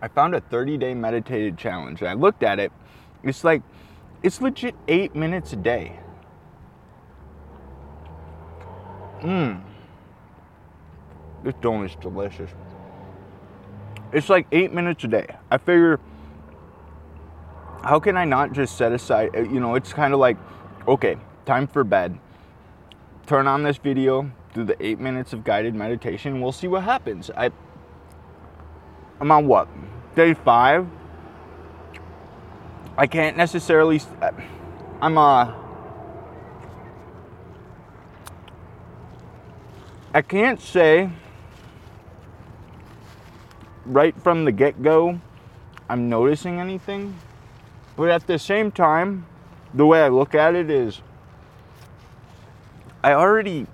I 0.02 0.08
found 0.08 0.34
a 0.34 0.40
30 0.40 0.78
day 0.78 0.94
meditated 0.94 1.58
challenge. 1.58 2.00
And 2.00 2.08
I 2.08 2.14
looked 2.14 2.42
at 2.42 2.58
it. 2.58 2.72
It's 3.22 3.44
like 3.44 3.62
it's 4.22 4.40
legit 4.40 4.74
eight 4.88 5.14
minutes 5.14 5.52
a 5.52 5.56
day. 5.56 5.98
Mmm. 9.20 9.62
This 11.42 11.54
donut's 11.60 11.96
delicious. 11.96 12.50
It's 14.12 14.28
like 14.28 14.46
eight 14.52 14.72
minutes 14.72 15.04
a 15.04 15.08
day. 15.08 15.26
I 15.50 15.58
figure, 15.58 16.00
how 17.82 17.98
can 17.98 18.16
I 18.16 18.24
not 18.24 18.52
just 18.52 18.76
set 18.76 18.92
aside, 18.92 19.30
uh, 19.34 19.40
you 19.40 19.60
know, 19.60 19.74
it's 19.74 19.92
kind 19.92 20.14
of 20.14 20.20
like, 20.20 20.36
okay, 20.86 21.16
time 21.44 21.66
for 21.66 21.84
bed. 21.84 22.18
Turn 23.26 23.46
on 23.46 23.62
this 23.62 23.76
video, 23.76 24.30
do 24.56 24.64
the 24.64 24.82
eight 24.84 24.98
minutes 24.98 25.34
of 25.34 25.44
guided 25.44 25.74
meditation. 25.74 26.40
We'll 26.40 26.50
see 26.50 26.66
what 26.66 26.82
happens. 26.82 27.30
I, 27.36 27.50
I'm 29.20 29.30
on 29.30 29.46
what? 29.46 29.68
Day 30.14 30.32
five. 30.32 30.88
I 32.96 33.06
can't 33.06 33.36
necessarily. 33.36 34.00
I'm 35.02 35.18
uh. 35.18 35.52
I 40.14 40.22
can't 40.22 40.58
say 40.58 41.10
right 43.84 44.18
from 44.22 44.46
the 44.46 44.52
get 44.52 44.82
go 44.82 45.20
I'm 45.90 46.08
noticing 46.08 46.58
anything, 46.58 47.14
but 47.96 48.08
at 48.08 48.26
the 48.26 48.38
same 48.38 48.72
time, 48.72 49.26
the 49.74 49.84
way 49.84 50.02
I 50.02 50.08
look 50.08 50.34
at 50.34 50.54
it 50.54 50.70
is 50.70 51.02
I 53.04 53.12
already 53.12 53.66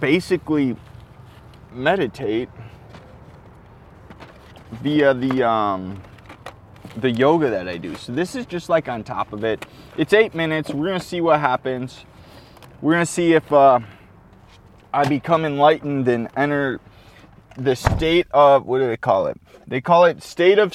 basically 0.00 0.76
meditate 1.72 2.48
via 4.82 5.14
the 5.14 5.48
um, 5.48 6.02
the 6.96 7.10
yoga 7.10 7.50
that 7.50 7.68
I 7.68 7.76
do. 7.76 7.94
So 7.94 8.12
this 8.12 8.34
is 8.34 8.46
just 8.46 8.68
like 8.68 8.88
on 8.88 9.04
top 9.04 9.32
of 9.32 9.44
it. 9.44 9.66
It's 9.96 10.12
eight 10.12 10.34
minutes. 10.34 10.70
We're 10.70 10.86
gonna 10.86 11.00
see 11.00 11.20
what 11.20 11.40
happens. 11.40 12.04
We're 12.80 12.92
gonna 12.92 13.06
see 13.06 13.32
if 13.32 13.52
uh, 13.52 13.80
I 14.92 15.08
become 15.08 15.44
enlightened 15.44 16.08
and 16.08 16.28
enter 16.36 16.80
the 17.56 17.74
state 17.74 18.26
of 18.30 18.66
what 18.66 18.78
do 18.78 18.86
they 18.86 18.96
call 18.96 19.26
it? 19.26 19.40
They 19.66 19.80
call 19.80 20.04
it 20.04 20.22
state 20.22 20.58
of. 20.58 20.74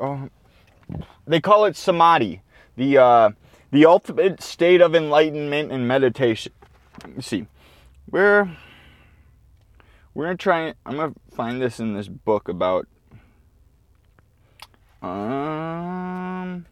Uh, 0.00 0.28
they 1.26 1.40
call 1.40 1.64
it 1.64 1.76
samadhi, 1.76 2.42
the 2.76 2.98
uh, 2.98 3.30
the 3.70 3.86
ultimate 3.86 4.42
state 4.42 4.80
of 4.80 4.94
enlightenment 4.94 5.72
and 5.72 5.88
meditation. 5.88 6.52
Let 7.02 7.16
me 7.16 7.22
see, 7.22 7.46
we're 8.10 8.50
we're 10.14 10.26
gonna 10.26 10.36
try. 10.36 10.74
I'm 10.86 10.96
gonna 10.96 11.14
find 11.32 11.60
this 11.60 11.80
in 11.80 11.94
this 11.94 12.08
book 12.08 12.48
about. 12.48 12.86
Um. 15.02 16.66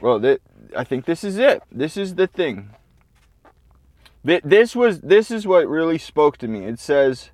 Well, 0.00 0.36
I 0.76 0.84
think 0.84 1.06
this 1.06 1.24
is 1.24 1.38
it. 1.38 1.62
This 1.72 1.96
is 1.96 2.14
the 2.14 2.26
thing. 2.26 2.70
This 4.22 4.76
was 4.76 5.00
this 5.00 5.30
is 5.30 5.46
what 5.46 5.66
really 5.66 5.98
spoke 5.98 6.36
to 6.38 6.48
me. 6.48 6.64
It 6.64 6.78
says 6.78 7.30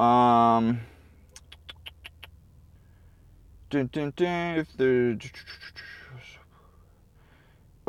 um, 0.00 0.80
dun, 3.68 3.90
dun, 3.92 4.14
dun, 4.16 4.58
if 4.58 4.74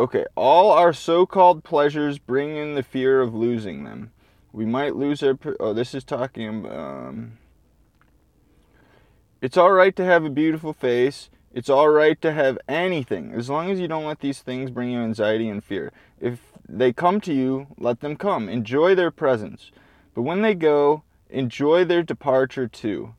okay, 0.01 0.25
all 0.35 0.71
our 0.71 0.93
so-called 0.93 1.63
pleasures 1.63 2.17
bring 2.17 2.57
in 2.57 2.73
the 2.73 2.81
fear 2.81 3.21
of 3.21 3.35
losing 3.35 3.83
them. 3.83 4.11
We 4.51 4.65
might 4.65 4.95
lose 4.95 5.21
our. 5.21 5.37
Oh, 5.59 5.73
this 5.73 5.93
is 5.93 6.03
talking. 6.03 6.65
Um, 6.65 7.37
it's 9.41 9.57
all 9.57 9.71
right 9.71 9.95
to 9.95 10.03
have 10.03 10.25
a 10.25 10.29
beautiful 10.29 10.73
face. 10.73 11.29
It's 11.53 11.69
all 11.69 11.89
right 11.89 12.19
to 12.21 12.31
have 12.31 12.57
anything, 12.67 13.33
as 13.33 13.49
long 13.49 13.69
as 13.69 13.79
you 13.79 13.87
don't 13.87 14.05
let 14.05 14.21
these 14.21 14.41
things 14.41 14.71
bring 14.71 14.89
you 14.89 14.99
anxiety 14.99 15.49
and 15.49 15.63
fear. 15.63 15.91
If 16.19 16.39
they 16.67 16.93
come 16.93 17.21
to 17.21 17.33
you, 17.33 17.67
let 17.77 17.99
them 17.99 18.15
come. 18.15 18.49
Enjoy 18.49 18.95
their 18.95 19.11
presence. 19.11 19.71
But 20.15 20.23
when 20.23 20.41
they 20.41 20.55
go, 20.55 21.03
enjoy 21.29 21.85
their 21.85 22.03
departure 22.03 22.67
too. 22.67 23.15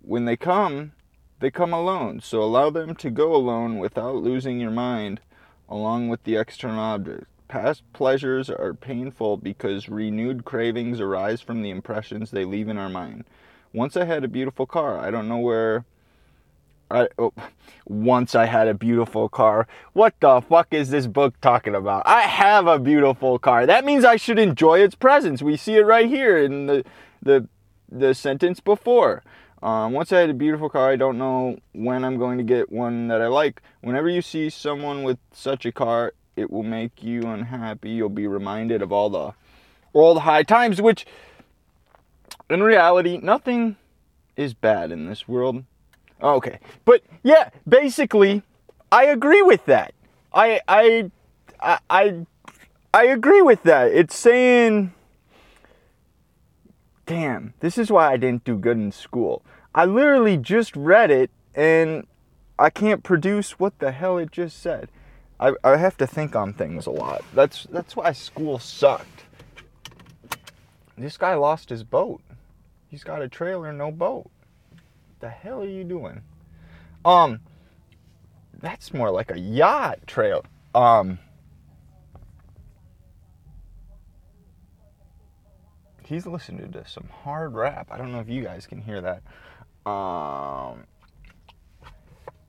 When 0.00 0.24
they 0.24 0.36
come, 0.36 0.92
they 1.40 1.50
come 1.50 1.72
alone, 1.72 2.20
so 2.20 2.42
allow 2.42 2.70
them 2.70 2.94
to 2.96 3.10
go 3.10 3.34
alone 3.34 3.78
without 3.78 4.16
losing 4.16 4.58
your 4.58 4.70
mind 4.70 5.20
along 5.68 6.08
with 6.08 6.22
the 6.24 6.36
external 6.36 6.80
objects. 6.80 7.26
Past 7.48 7.82
pleasures 7.92 8.50
are 8.50 8.74
painful 8.74 9.36
because 9.36 9.88
renewed 9.88 10.44
cravings 10.44 11.00
arise 11.00 11.40
from 11.40 11.62
the 11.62 11.70
impressions 11.70 12.30
they 12.30 12.44
leave 12.44 12.68
in 12.68 12.76
our 12.76 12.88
mind. 12.88 13.24
Once 13.72 13.96
I 13.96 14.04
had 14.04 14.24
a 14.24 14.28
beautiful 14.28 14.66
car. 14.66 14.98
I 14.98 15.10
don't 15.10 15.28
know 15.28 15.38
where. 15.38 15.84
I, 16.90 17.08
oh, 17.18 17.32
once 17.84 18.34
I 18.34 18.46
had 18.46 18.68
a 18.68 18.74
beautiful 18.74 19.28
car. 19.28 19.66
What 19.92 20.14
the 20.20 20.40
fuck 20.40 20.68
is 20.72 20.90
this 20.90 21.06
book 21.06 21.40
talking 21.40 21.74
about? 21.74 22.02
I 22.06 22.22
have 22.22 22.66
a 22.66 22.78
beautiful 22.78 23.38
car. 23.38 23.66
That 23.66 23.84
means 23.84 24.04
I 24.04 24.16
should 24.16 24.38
enjoy 24.38 24.80
its 24.80 24.94
presence. 24.94 25.42
We 25.42 25.56
see 25.56 25.76
it 25.76 25.86
right 25.86 26.08
here 26.08 26.38
in 26.38 26.66
the 26.66 26.84
the 27.22 27.48
the 27.90 28.14
sentence 28.14 28.60
before. 28.60 29.22
Um, 29.62 29.92
once 29.92 30.12
I 30.12 30.20
had 30.20 30.30
a 30.30 30.34
beautiful 30.34 30.68
car, 30.68 30.90
I 30.90 30.96
don't 30.96 31.18
know 31.18 31.58
when 31.72 32.04
I'm 32.04 32.18
going 32.18 32.38
to 32.38 32.44
get 32.44 32.70
one 32.70 33.08
that 33.08 33.22
I 33.22 33.26
like. 33.26 33.62
Whenever 33.80 34.08
you 34.08 34.20
see 34.22 34.50
someone 34.50 35.02
with 35.02 35.18
such 35.32 35.64
a 35.64 35.72
car, 35.72 36.12
it 36.36 36.50
will 36.50 36.62
make 36.62 37.02
you 37.02 37.22
unhappy. 37.22 37.90
You'll 37.90 38.08
be 38.10 38.26
reminded 38.26 38.82
of 38.82 38.92
all 38.92 39.08
the 39.08 39.32
all 39.92 40.12
the 40.12 40.20
high 40.20 40.42
times, 40.42 40.82
which 40.82 41.06
in 42.50 42.62
reality, 42.62 43.18
nothing 43.22 43.76
is 44.36 44.54
bad 44.54 44.92
in 44.92 45.06
this 45.06 45.26
world. 45.26 45.64
Okay, 46.22 46.60
but 46.84 47.02
yeah, 47.22 47.50
basically, 47.68 48.42
I 48.92 49.06
agree 49.06 49.42
with 49.42 49.64
that. 49.66 49.94
I 50.32 50.60
I 50.68 51.10
I 51.60 51.78
I, 51.90 52.26
I 52.92 53.04
agree 53.06 53.42
with 53.42 53.62
that. 53.64 53.90
It's 53.92 54.16
saying 54.16 54.92
damn, 57.06 57.54
this 57.60 57.78
is 57.78 57.90
why 57.90 58.12
I 58.12 58.16
didn't 58.16 58.44
do 58.44 58.58
good 58.58 58.76
in 58.76 58.92
school. 58.92 59.42
I 59.74 59.84
literally 59.84 60.36
just 60.36 60.76
read 60.76 61.10
it 61.10 61.30
and 61.54 62.06
I 62.58 62.70
can't 62.70 63.02
produce 63.02 63.58
what 63.58 63.78
the 63.78 63.92
hell 63.92 64.18
it 64.18 64.32
just 64.32 64.60
said. 64.60 64.90
I, 65.38 65.52
I 65.62 65.76
have 65.76 65.96
to 65.98 66.06
think 66.06 66.34
on 66.34 66.52
things 66.52 66.86
a 66.86 66.90
lot. 66.90 67.22
That's 67.34 67.64
that's 67.64 67.94
why 67.94 68.12
school 68.12 68.58
sucked. 68.58 69.24
This 70.96 71.18
guy 71.18 71.34
lost 71.34 71.68
his 71.68 71.84
boat. 71.84 72.22
He's 72.88 73.04
got 73.04 73.20
a 73.20 73.28
trailer, 73.28 73.72
no 73.72 73.90
boat. 73.90 74.30
The 75.20 75.28
hell 75.28 75.62
are 75.62 75.68
you 75.68 75.84
doing? 75.84 76.22
Um, 77.04 77.40
that's 78.54 78.94
more 78.94 79.10
like 79.10 79.30
a 79.30 79.38
yacht 79.38 80.06
trail. 80.06 80.44
Um, 80.74 81.18
he's 86.06 86.26
listening 86.26 86.72
to 86.72 86.86
some 86.86 87.08
hard 87.24 87.54
rap. 87.54 87.88
I 87.90 87.98
don't 87.98 88.12
know 88.12 88.20
if 88.20 88.28
you 88.28 88.42
guys 88.42 88.66
can 88.66 88.80
hear 88.80 89.00
that. 89.00 89.22
Um, 89.90 90.84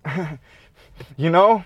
you 1.18 1.30
know, 1.30 1.64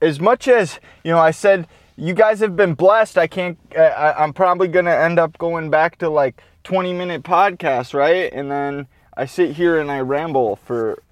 as 0.00 0.20
much 0.20 0.48
as 0.48 0.80
you 1.02 1.12
know, 1.12 1.18
I 1.18 1.30
said 1.30 1.66
you 1.96 2.14
guys 2.14 2.40
have 2.40 2.56
been 2.56 2.74
blessed. 2.74 3.18
I 3.18 3.26
can't. 3.26 3.58
I, 3.76 4.14
I'm 4.18 4.32
probably 4.32 4.68
gonna 4.68 4.94
end 4.94 5.18
up 5.18 5.38
going 5.38 5.70
back 5.70 5.98
to 5.98 6.08
like 6.08 6.42
20 6.64 6.92
minute 6.92 7.22
podcasts, 7.22 7.94
right? 7.94 8.32
And 8.32 8.50
then 8.50 8.86
I 9.16 9.26
sit 9.26 9.52
here 9.56 9.78
and 9.78 9.90
I 9.90 10.00
ramble 10.00 10.56
for 10.56 11.02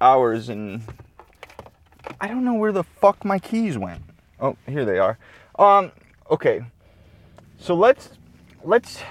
hours, 0.00 0.48
and 0.48 0.82
I 2.20 2.28
don't 2.28 2.44
know 2.44 2.54
where 2.54 2.72
the 2.72 2.84
fuck 2.84 3.24
my 3.24 3.38
keys 3.38 3.78
went. 3.78 4.02
Oh, 4.40 4.56
here 4.66 4.84
they 4.84 4.98
are. 4.98 5.18
Um, 5.58 5.92
okay. 6.30 6.64
So 7.58 7.74
let's 7.74 8.10
let's 8.64 9.02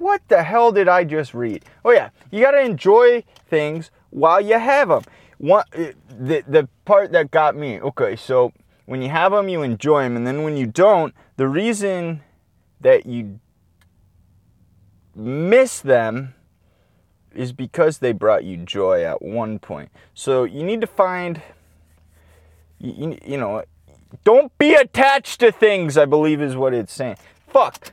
what 0.00 0.22
the 0.28 0.42
hell 0.42 0.72
did 0.72 0.88
I 0.88 1.04
just 1.04 1.34
read? 1.34 1.64
Oh 1.84 1.92
yeah, 1.92 2.08
you 2.30 2.42
got 2.42 2.52
to 2.52 2.60
enjoy 2.60 3.22
things 3.48 3.90
while 4.08 4.40
you 4.40 4.58
have 4.58 4.88
them. 4.88 5.02
One, 5.38 5.64
uh, 5.76 5.92
the 6.08 6.42
the 6.48 6.68
part 6.84 7.12
that 7.12 7.30
got 7.30 7.54
me. 7.54 7.80
Okay, 7.80 8.16
so 8.16 8.52
when 8.86 9.02
you 9.02 9.10
have 9.10 9.32
them, 9.32 9.48
you 9.48 9.62
enjoy 9.62 10.02
them, 10.02 10.16
and 10.16 10.26
then 10.26 10.42
when 10.42 10.56
you 10.56 10.66
don't, 10.66 11.14
the 11.36 11.46
reason 11.46 12.22
that 12.80 13.06
you 13.06 13.40
miss 15.14 15.80
them 15.80 16.34
is 17.34 17.52
because 17.52 17.98
they 17.98 18.12
brought 18.12 18.42
you 18.42 18.56
joy 18.56 19.04
at 19.04 19.22
one 19.22 19.58
point. 19.58 19.90
So 20.14 20.44
you 20.44 20.64
need 20.64 20.80
to 20.80 20.86
find, 20.86 21.42
you, 22.78 23.18
you 23.24 23.36
know, 23.36 23.64
don't 24.24 24.56
be 24.58 24.74
attached 24.74 25.40
to 25.40 25.52
things. 25.52 25.96
I 25.96 26.06
believe 26.06 26.40
is 26.40 26.56
what 26.56 26.74
it's 26.74 26.92
saying. 26.92 27.16
Fuck. 27.46 27.92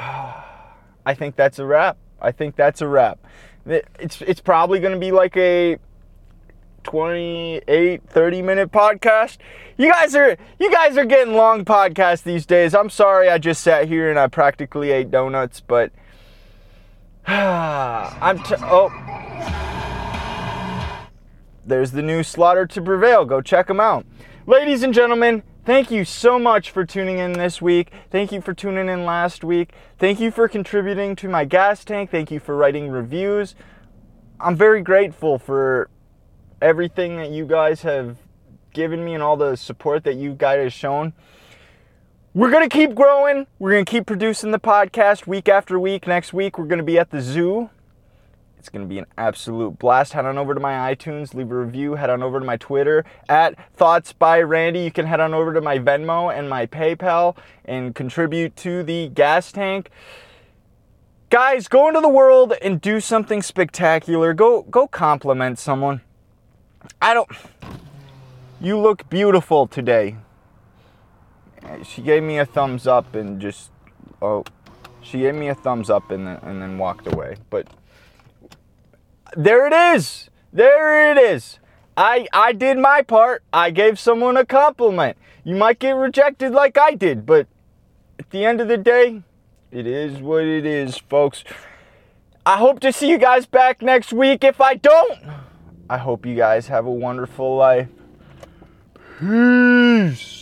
I 1.06 1.14
think 1.14 1.36
that's 1.36 1.58
a 1.58 1.66
wrap. 1.66 1.96
I 2.20 2.32
think 2.32 2.56
that's 2.56 2.80
a 2.80 2.88
wrap. 2.88 3.18
It's 3.66 4.20
it's 4.22 4.40
probably 4.40 4.80
going 4.80 4.94
to 4.94 4.98
be 4.98 5.12
like 5.12 5.36
a 5.36 5.78
28 6.84 8.02
30 8.06 8.42
minute 8.42 8.72
podcast. 8.72 9.38
You 9.76 9.90
guys 9.90 10.14
are 10.14 10.36
you 10.58 10.70
guys 10.70 10.96
are 10.96 11.04
getting 11.04 11.34
long 11.34 11.64
podcasts 11.64 12.22
these 12.22 12.46
days. 12.46 12.74
I'm 12.74 12.90
sorry 12.90 13.28
I 13.28 13.38
just 13.38 13.62
sat 13.62 13.88
here 13.88 14.10
and 14.10 14.18
I 14.18 14.28
practically 14.28 14.90
ate 14.90 15.10
donuts, 15.10 15.60
but 15.60 15.92
I'm 17.26 18.42
t- 18.42 18.54
oh 18.60 18.88
There's 21.66 21.92
the 21.92 22.02
new 22.02 22.22
Slaughter 22.22 22.66
to 22.66 22.82
Prevail. 22.82 23.24
Go 23.24 23.40
check 23.40 23.66
them 23.66 23.80
out. 23.80 24.06
Ladies 24.46 24.82
and 24.82 24.94
gentlemen, 24.94 25.42
Thank 25.70 25.92
you 25.92 26.04
so 26.04 26.36
much 26.36 26.72
for 26.72 26.84
tuning 26.84 27.18
in 27.18 27.34
this 27.34 27.62
week. 27.62 27.92
Thank 28.10 28.32
you 28.32 28.40
for 28.40 28.52
tuning 28.52 28.88
in 28.88 29.04
last 29.04 29.44
week. 29.44 29.72
Thank 30.00 30.18
you 30.18 30.32
for 30.32 30.48
contributing 30.48 31.14
to 31.14 31.28
my 31.28 31.44
gas 31.44 31.84
tank. 31.84 32.10
Thank 32.10 32.32
you 32.32 32.40
for 32.40 32.56
writing 32.56 32.90
reviews. 32.90 33.54
I'm 34.40 34.56
very 34.56 34.82
grateful 34.82 35.38
for 35.38 35.88
everything 36.60 37.18
that 37.18 37.30
you 37.30 37.46
guys 37.46 37.82
have 37.82 38.16
given 38.74 39.04
me 39.04 39.14
and 39.14 39.22
all 39.22 39.36
the 39.36 39.54
support 39.54 40.02
that 40.02 40.16
you 40.16 40.34
guys 40.34 40.60
have 40.60 40.72
shown. 40.72 41.12
We're 42.34 42.50
going 42.50 42.68
to 42.68 42.76
keep 42.76 42.96
growing. 42.96 43.46
We're 43.60 43.70
going 43.70 43.84
to 43.84 43.90
keep 43.92 44.06
producing 44.06 44.50
the 44.50 44.58
podcast 44.58 45.28
week 45.28 45.48
after 45.48 45.78
week. 45.78 46.04
Next 46.04 46.32
week, 46.32 46.58
we're 46.58 46.64
going 46.66 46.78
to 46.78 46.84
be 46.84 46.98
at 46.98 47.10
the 47.10 47.20
zoo 47.20 47.70
It's 48.60 48.68
going 48.68 48.84
to 48.84 48.88
be 48.88 48.98
an 48.98 49.06
absolute 49.16 49.78
blast. 49.78 50.12
Head 50.12 50.26
on 50.26 50.36
over 50.36 50.52
to 50.52 50.60
my 50.60 50.94
iTunes, 50.94 51.32
leave 51.32 51.50
a 51.50 51.54
review. 51.54 51.94
Head 51.94 52.10
on 52.10 52.22
over 52.22 52.38
to 52.38 52.44
my 52.44 52.58
Twitter 52.58 53.06
at 53.26 53.54
Thoughts 53.74 54.12
by 54.12 54.42
Randy. 54.42 54.80
You 54.80 54.90
can 54.90 55.06
head 55.06 55.18
on 55.18 55.32
over 55.32 55.54
to 55.54 55.62
my 55.62 55.78
Venmo 55.78 56.30
and 56.30 56.50
my 56.50 56.66
PayPal 56.66 57.38
and 57.64 57.94
contribute 57.94 58.56
to 58.56 58.82
the 58.82 59.08
gas 59.08 59.50
tank. 59.50 59.88
Guys, 61.30 61.68
go 61.68 61.88
into 61.88 62.02
the 62.02 62.08
world 62.10 62.52
and 62.60 62.82
do 62.82 63.00
something 63.00 63.40
spectacular. 63.40 64.34
Go 64.34 64.60
go 64.60 64.86
compliment 64.86 65.58
someone. 65.58 66.02
I 67.00 67.14
don't 67.14 67.30
You 68.60 68.78
look 68.78 69.08
beautiful 69.08 69.68
today. 69.68 70.18
She 71.82 72.02
gave 72.02 72.22
me 72.22 72.36
a 72.36 72.44
thumbs 72.44 72.86
up 72.86 73.14
and 73.14 73.40
just 73.40 73.70
oh 74.20 74.44
she 75.00 75.20
gave 75.20 75.34
me 75.34 75.48
a 75.48 75.54
thumbs 75.54 75.88
up 75.88 76.10
and 76.10 76.26
then, 76.26 76.38
and 76.42 76.60
then 76.60 76.76
walked 76.76 77.10
away. 77.10 77.36
But 77.48 77.66
there 79.36 79.66
it 79.66 79.96
is. 79.96 80.30
There 80.52 81.10
it 81.10 81.18
is. 81.18 81.58
I, 81.96 82.26
I 82.32 82.52
did 82.52 82.78
my 82.78 83.02
part. 83.02 83.42
I 83.52 83.70
gave 83.70 83.98
someone 83.98 84.36
a 84.36 84.44
compliment. 84.44 85.16
You 85.44 85.56
might 85.56 85.78
get 85.78 85.92
rejected 85.92 86.52
like 86.52 86.78
I 86.78 86.94
did, 86.94 87.26
but 87.26 87.46
at 88.18 88.30
the 88.30 88.44
end 88.44 88.60
of 88.60 88.68
the 88.68 88.76
day, 88.76 89.22
it 89.70 89.86
is 89.86 90.20
what 90.20 90.44
it 90.44 90.66
is, 90.66 90.96
folks. 90.96 91.44
I 92.44 92.56
hope 92.56 92.80
to 92.80 92.92
see 92.92 93.10
you 93.10 93.18
guys 93.18 93.46
back 93.46 93.82
next 93.82 94.12
week. 94.12 94.44
If 94.44 94.60
I 94.60 94.74
don't, 94.74 95.18
I 95.88 95.98
hope 95.98 96.26
you 96.26 96.34
guys 96.34 96.68
have 96.68 96.86
a 96.86 96.90
wonderful 96.90 97.56
life. 97.56 97.88
Peace. 99.18 100.39